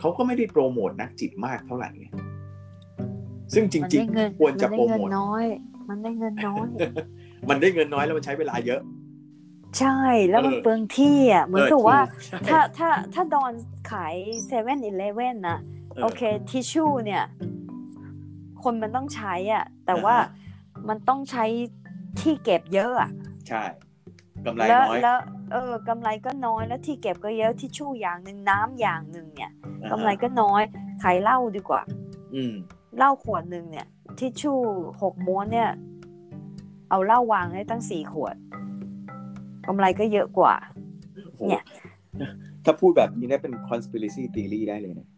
[0.00, 2.06] เขาก็ไม่ได้โปรโมทนักจิตมากเท่าไหร่ไง
[3.54, 5.44] ซึ่งจมันริได้งเงินๆควรจะมันโปรได้เงิโมนทน้อย
[5.88, 6.66] มันได้เงินน้อย
[7.48, 8.80] มันได้เงินน้อยแล้วมันใช้เวลาเยอะ
[9.78, 9.98] ใช่
[10.30, 13.52] แล้วมันเออเปลืองที่อะเหมือนกับว่าถูใช่ถ้าถ้าถ้าดอน
[13.90, 14.14] ขาย
[14.46, 15.58] เซเว่นอีเลเว่นนะ
[15.94, 17.24] เออโอเคทิชชู่เนี่ย
[18.62, 20.28] คนมันต้องใช้อะ แต่ว่าอ่าฮะ
[20.88, 21.44] มันต้องใช้
[22.20, 23.10] ที่เก็บเยอะอะ
[23.50, 23.62] ใช่
[24.46, 25.18] กำไรแล้วน้อยแล้ว
[25.52, 30.62] เออกำไรก็น้อยแล้วที่เก็บก็เยอะทิชชู่อย่างหนึ่งน้ำอย่างหนึ่งเนี่ยอ่าฮะกำไรก็น้อย
[31.02, 31.82] ขายเหล้าดีกว่า
[32.34, 32.54] อืม
[32.96, 33.86] เหล้าขวดหนึ่งเนี่ย
[34.18, 34.58] ทิชชู่
[35.02, 35.70] หกม้วนเนี่ย
[36.90, 38.36] เอาเหล้าวางได้ตั้งสี่ขวด
[39.66, 40.54] กำไรก็เยอะกว่า
[41.48, 41.64] เนี่ย
[42.64, 45.08] ถ้าพูดแบบนี้ได้เป็น conspiracy theory ได้เลยนะ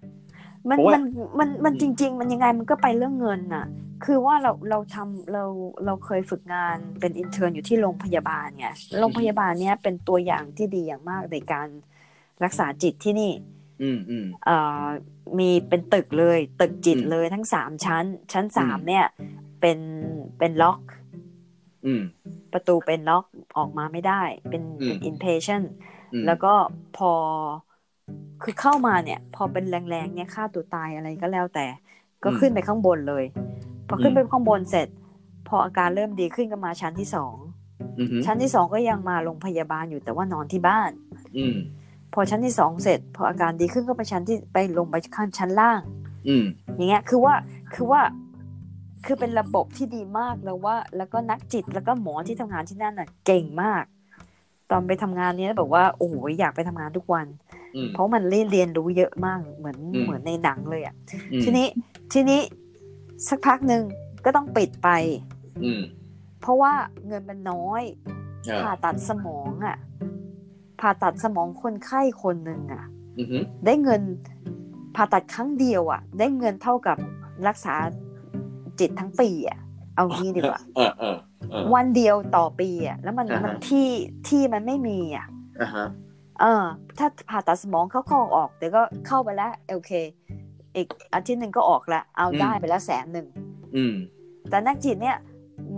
[0.70, 1.02] มันเพราะว่ามัน
[1.38, 3.66] มันมันอืมจริง ๆ มันยังไงมันก็ไปเรื่องเงินน่ะ
[4.04, 5.44] คือว่าเราเราทำเรา
[5.86, 8.66] เราเคยฝึกงานเป็น intern อยู่ที่โรงพยาบาลไง
[8.98, 11.68] โรงพยาบาลเนี้ยเป็นตัวอย่างที่ดีอย่างมากในการ
[12.44, 13.32] รักษาจิตที่นี่
[13.82, 14.86] อืมอืมเอ่อ
[15.38, 19.06] มีเป็นตึกเลย ตึกจิตอืมเลยทั้งสามชั้น ชั้นสามอืมเนี่ย
[19.60, 19.78] เป็น
[20.38, 20.80] เป็นล็อก
[21.86, 22.02] อืม
[22.52, 23.24] ประตูเป็นล็อก
[23.58, 25.66] ออกมาไม่ได้ เป็นอืมเป็น inpatient
[26.12, 26.54] อืมแล้วก็
[26.96, 27.12] พอ
[28.42, 31.66] คือเข้ามาเนี่ย พอเป็นแรงๆเนี่ยฆ่าตัวตายอะไรก็แล้วแต่
[32.24, 33.24] ก็ขึ้นไปข้างบนเลย
[33.88, 34.88] พอขึ้นไปข้างบนเสร็จ
[35.48, 37.34] พออาการเริ่มดีขึ้นก็มาชั้นที่สอง
[37.98, 40.90] อืมอืมชั้นที่สองก็ยังมาโรงพยาบาลอยู่แต่ว่านอนที่บ้าน
[41.36, 41.56] อืม
[42.14, 45.80] พอชั้นที่สองเสร็จ พออาการดีขึ้นก็ไปชั้นที่ไปลงไปขั้นชั้นล่าง
[46.28, 46.44] อืม
[46.76, 47.34] อย่างเงี้ยคือว่า
[47.74, 48.00] คือว่า
[49.04, 53.84] คือเป็นระบบที่ดีมากแล้วว่า แล้วก็นักจิตแล้วก็หมอที่ทำงานที่นั่นน่ะ เก่งมาก
[54.70, 57.61] ตอนไปทำงานเนี้ยบอกว่าโอ้โหอยากไปทำงานทุกวันอืม
[57.92, 60.94] เพราะมันเรียนเรียนรู้เยอะมากเหมือนอืมเหมือนในหนังเลยอะ
[61.32, 61.66] อืมทีนี้
[62.12, 62.40] ทีนี้
[63.28, 63.82] สักพักหนึ่ง
[64.24, 64.88] ก็ต้องปิดไป
[65.64, 65.80] อืม
[66.40, 66.72] เพราะว่า
[67.06, 67.82] เงินมันน้อย
[68.48, 69.76] อ่าผ่าตัดสมองอะ
[70.80, 72.84] ผ่าตัดสมองคนไข้คนหนึ่งอะ
[73.18, 74.02] อืมอืมได้เงิน
[74.94, 76.96] ผ่าตัดครั้งเดียวอะ ได้เงินเท่ากับ
[77.48, 77.74] รักษา
[78.80, 79.58] จิตทั้งปีอะ
[79.96, 81.16] เอางี้ดีกว่าเออเออ
[81.50, 83.88] เออวันเดียวต่อปีอะ แล้วมันอ่าฮะมันที่
[84.28, 85.26] ที่มันไม่มีอะ
[85.60, 85.86] อ่าฮะ
[86.40, 86.64] เออ
[86.98, 89.92] ถ้าผ่าตัดสมองเขาเข้าออกเดี๋ยวก็เข้าไปแล้วโอเค
[90.76, 93.26] อีกอาทิตย์หนึ่งก็ออกแล้วเอาได้ไปแล้วแสนหนึ่ง
[93.76, 93.94] อืม
[94.50, 95.18] แต่นักจิตเนี่ย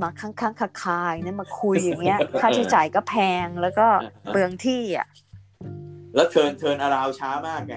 [0.02, 3.86] มาค้างค้างคาคาอย่างนี้มาคุยอย่างเงี้ย ค่าใช้จ่ายก็แพงแล้วก็
[4.28, 5.06] เปลืองที่อะ
[6.14, 7.74] แล้วเทิร์นเทิร์นอาราวช้ามากไง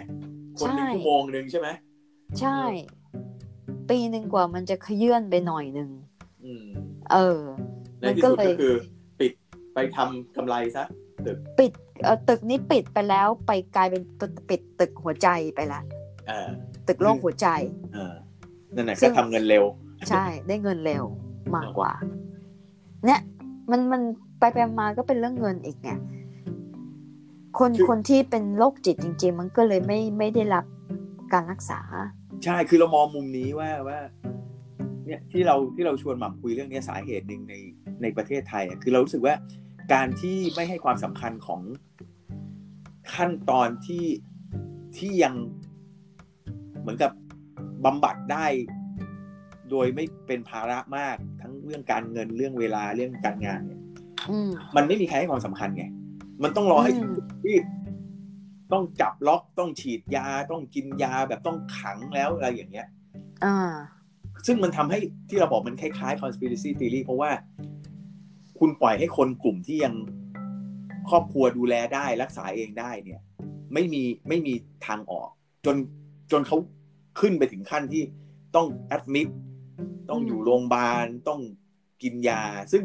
[0.59, 1.67] คนหนึ่งใช่ชั่วโมงหนึ่งใช่ไหม
[2.39, 2.59] ใช่
[3.89, 5.89] ปีหนึ่งกว่ามันจะขยื่นไปหน่อยหนึ่ง
[6.43, 6.65] อืม
[7.11, 7.41] เออ
[7.99, 8.73] ในมันที่ก็สุดเลยก็คือ
[9.19, 9.31] ปิด
[9.73, 10.83] ไปทำกำไรซะ
[11.59, 11.86] ปิดเอ่อ
[12.29, 15.81] ตึกนี้ปิดไปแล้วไปกลายเป็นตึกปิดตึกหัวใจไปละ
[16.27, 16.49] เออ
[16.87, 17.47] ตึกโรคหัวใจ
[17.93, 18.13] เออ
[18.75, 19.63] นั่นแหละซึ่ก็งทำเงินเร็ว
[20.09, 21.03] ใช่ได้เงินเร็ว
[21.55, 21.91] มากกว่า
[23.05, 23.19] เนี่ย
[23.71, 24.01] มันมัน
[24.39, 25.89] ไปไปมาก็เป็นเรื่องเงินอีกไง
[27.59, 30.65] คนคือคนที่เป็นโรคจิตจริง ๆ มันก็เลยไม่ไม่ได้รับ
[31.33, 31.81] การรักษา
[32.43, 33.99] ใช่คือเรามองมุมนี้ว่าว่า
[35.05, 37.53] เนี่ยที่เราที่เราชวนหม่ำคุยเรื่องเนี้ยสาเหตุหนึ่งใน
[38.01, 39.33] ในประเทศไทยอะคือเรารู้สึกว่า
[39.93, 41.61] การที่ไม่ให้ความสำคัญของ
[43.13, 44.05] ขั้นตอนที่
[44.97, 45.33] ที่ยัง
[46.81, 47.11] เหมือนกับ
[47.85, 48.45] บำบัดได้
[49.69, 53.81] โดยไม่เป็นภาระมากทั้งเรื่องการเงินเรื่องเวลาเรื่องการงานเนี่ย
[54.29, 55.85] อืมมันไม่มีใครให้ความสำคัญไง
[56.43, 57.55] มันต้องรอให้ถึงอืมจุดที่
[58.71, 62.87] ต้องจับล็อกต้องฉีดยาต้องกินยาแบบต้องขังแล้วอะไรอย่างเงี้ย
[63.45, 63.73] อ่า
[64.45, 67.31] ซึ่งมันทำให้ที่เราบอกมันคล้ายๆ conspiracy theory เพราะว่า
[68.59, 69.93] คุณปล่อยให้คนกลุ่มที่ยัง
[71.09, 73.21] ครอบครัวดูแลได้รักษาเองได้เนี่ย
[73.73, 74.53] ไม่มีไม่มี
[74.87, 75.29] ทางออก
[75.65, 75.75] จน
[76.31, 76.57] จนเขา
[77.19, 78.03] ขึ้นไปถึงขั้นที่
[78.55, 79.27] ต้องแอดมิด
[80.09, 81.41] ต้องอยู่โรงพยาบาลต้อง
[82.03, 82.43] กินยา
[82.73, 82.83] ซึ่ง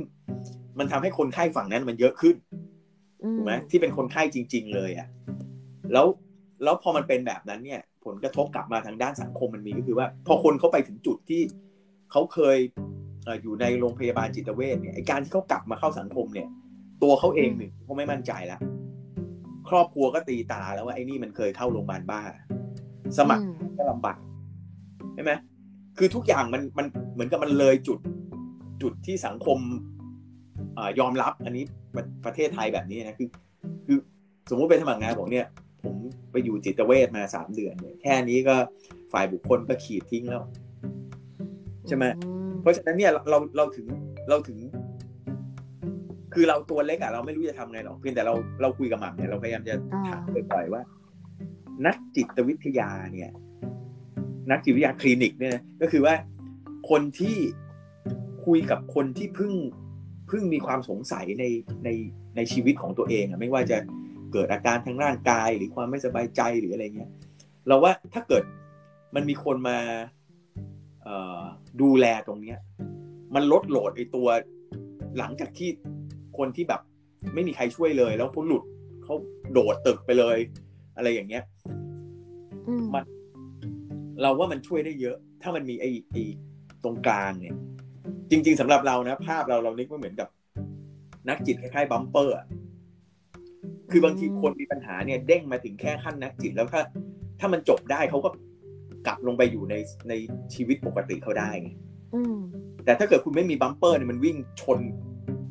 [0.78, 2.36] มันทำให้คนไข้ฝั่งนั้นมันเยอะขึ้น
[3.22, 5.08] อืมถูกไหมที่เป็นคนไข้จริง ๆ เลยอะ่ะ
[5.92, 6.06] แล้ว
[6.62, 11.42] แล้วพอมันเป็นแบบนั้นเนี่ย ผลกระทบกลับมาทางด้านสังคมมันมีก็คือว่า พอคนเขาไปถึงจุดที่
[12.10, 12.58] เขาเคย
[13.01, 16.48] เอ่ออยู่ในโรงพยาบาลจิตเวชเนี่ยไอการที่เขากลับมาเข้าสังคมเนี่ย
[17.02, 18.60] ตัวเขาเองหนึ่งเขาไม่มั่นใจแล้ว
[19.68, 22.20] ครอบครัวก็ตีตาแล้วว่าไอ้นี่มันเคยเข้าโรงพยาบาลบ้า
[23.18, 24.18] สมัครอืมก็ลำบาก
[25.14, 25.32] ใช่ไหม
[25.98, 27.98] คือทุกอย่างมันมันเหมือนกับมันเลยจุด
[28.82, 29.58] จุดที่สังคม
[30.78, 31.64] อายอมรับอันนี้
[31.94, 33.28] ประประเทศไทยแบบนี้นะคือ
[33.86, 33.98] คือ
[34.50, 35.46] สมมุติไปสมัครงานบอกเนี่ย
[35.84, 35.96] ผม
[36.30, 38.56] ไปอยู่จิตเวชมาสามเดือนเนี่ยแค่นี้ก็
[39.12, 40.42] ฝ่ายบุคคลก็ขีดทิ้งแล้ว
[41.88, 43.86] ใช่ไหมอืม เพราะฉะนั้นเนี่ยเราเราถึง
[44.28, 44.58] เราถึง
[46.34, 49.74] คือเราตัวเล็กอะเราไม่รู้จะทำไงหรอกเพียงแต่เราเราคุยกับหม่ำเนี่ยเราพยายามจะ
[50.08, 50.82] ถามบ่อยๆว่า
[51.86, 53.30] นักจิตวิทยาเนี่ย
[54.50, 56.14] นักจิตวิทยาคลินิกเนี่ยนะก็คือว่า
[56.90, 57.36] คนที่
[58.46, 59.52] คุยกับคนที่เพิ่ง
[60.28, 61.44] เพิ่งมีความสงสัยใน
[61.84, 61.88] ใน
[62.36, 63.78] ในชีวิตของตัวเองอะไม่ว่าจะ
[64.32, 67.10] เกิดอาการทางร่างกายหรือความไม่สบายใจหรืออะไรเงี้ย
[67.66, 68.42] เราว่าถ้าเกิด
[69.14, 70.21] มันมีคนมาเอ่อ
[71.80, 72.58] ดูแลตรงเนี้ย
[73.34, 74.28] มันลดโหลดไอตัว
[75.18, 75.68] หลังจากที่
[76.38, 76.80] คนที่แบบ
[77.34, 78.62] ไม่มีใครช่วยเลย แล้วเขาหลุด
[79.04, 79.14] เขา
[79.52, 80.38] โดดตึกไปเลย
[80.96, 81.42] อะไรอย่างเงี้ย
[82.66, 83.04] อืมมัน
[84.20, 86.22] เราว่ามันช่วยได้เยอะ ถ้ามันมีไอ้ไอ้
[86.84, 87.54] ตรงกลางเนี่ย
[88.30, 90.28] จริง ๆสำหรับเรานะ ภาพเราเรานึกว่าเหมือนกับ
[91.28, 92.46] นักจิตคล้ายๆบัมเปอร์อะ
[93.90, 96.82] คือบางทีคนมีปัญหาเนี่ย เด้งมาถึงแค่ขั้นนักจิตแล้วถ้า
[97.40, 98.28] ถ้ามันจบได้เขาก็
[99.06, 99.74] กลับลงไปอยู่ใน
[100.08, 100.12] ใน
[100.54, 101.70] ชีวิตปกติเขาได้ไง
[102.14, 102.38] อืม
[102.84, 104.78] แต่ถ้าเกิดคุณไม่มีบัมเปอร์เนี่ยมันวิ่งชน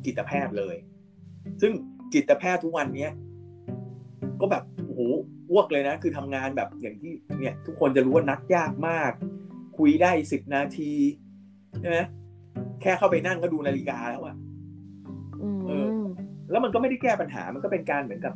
[0.04, 0.76] จิตแพทย์เลย
[1.60, 1.72] ซึ่ง
[2.14, 3.12] จิตแพทย์ทุกวันเนี้ย
[4.40, 5.00] ก็แบบโอ้โห
[5.50, 9.12] อ้วกเลยนะ คือทำงานแบบอย่างที่เนี่ย ทุกคนจะรู้ว่านัดยากมาก
[9.78, 10.92] คุยได้สิบนาที
[11.80, 11.98] ใช่ไหม
[12.82, 14.36] แค่เข้าไปนั่งก็ดูนาฬิกาแล้วอะ
[15.42, 16.04] อืมเออ
[16.50, 18.34] แล้วมันก็ไม่ได้แก้ปัญหา มันก็เป็นการเหมือนกับ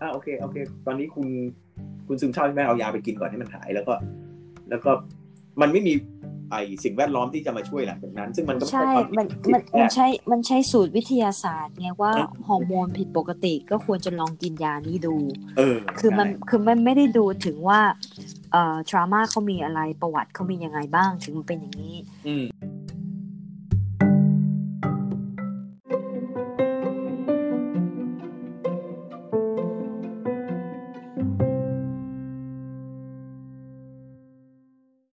[0.00, 0.56] อ่าโอเค โอเค
[0.86, 1.28] ตอนนี้คุณ
[2.08, 3.94] คุณซึมเศร้าใช่ไหมเอายาไปกินก่อนให้มันหาย แล้วก็
[4.70, 4.90] แล้วก็
[5.60, 5.94] มันไม่มี
[6.50, 15.14] ไอสิ่งแวดล้อมที่จะมาช่วยหลังจากนั้น ซึ่งมันก็ใช่ความมันผิดมันแพมันทย์ใช้มันใช้สูตรวิทยาศาสตร์ไงว่าเออฮอร์โมนผิดปกติก็ควรจะลองกินยานี้ดู
[15.58, 17.80] เออ คือมันใช่คือมันไม่ได้ดูถึงว่า
[18.52, 21.96] เอ่อทรามาเขามีอะไรประวัติเขามียังไงบ้างถึงมันเป็นอย่างนี้
[22.26, 22.44] อืม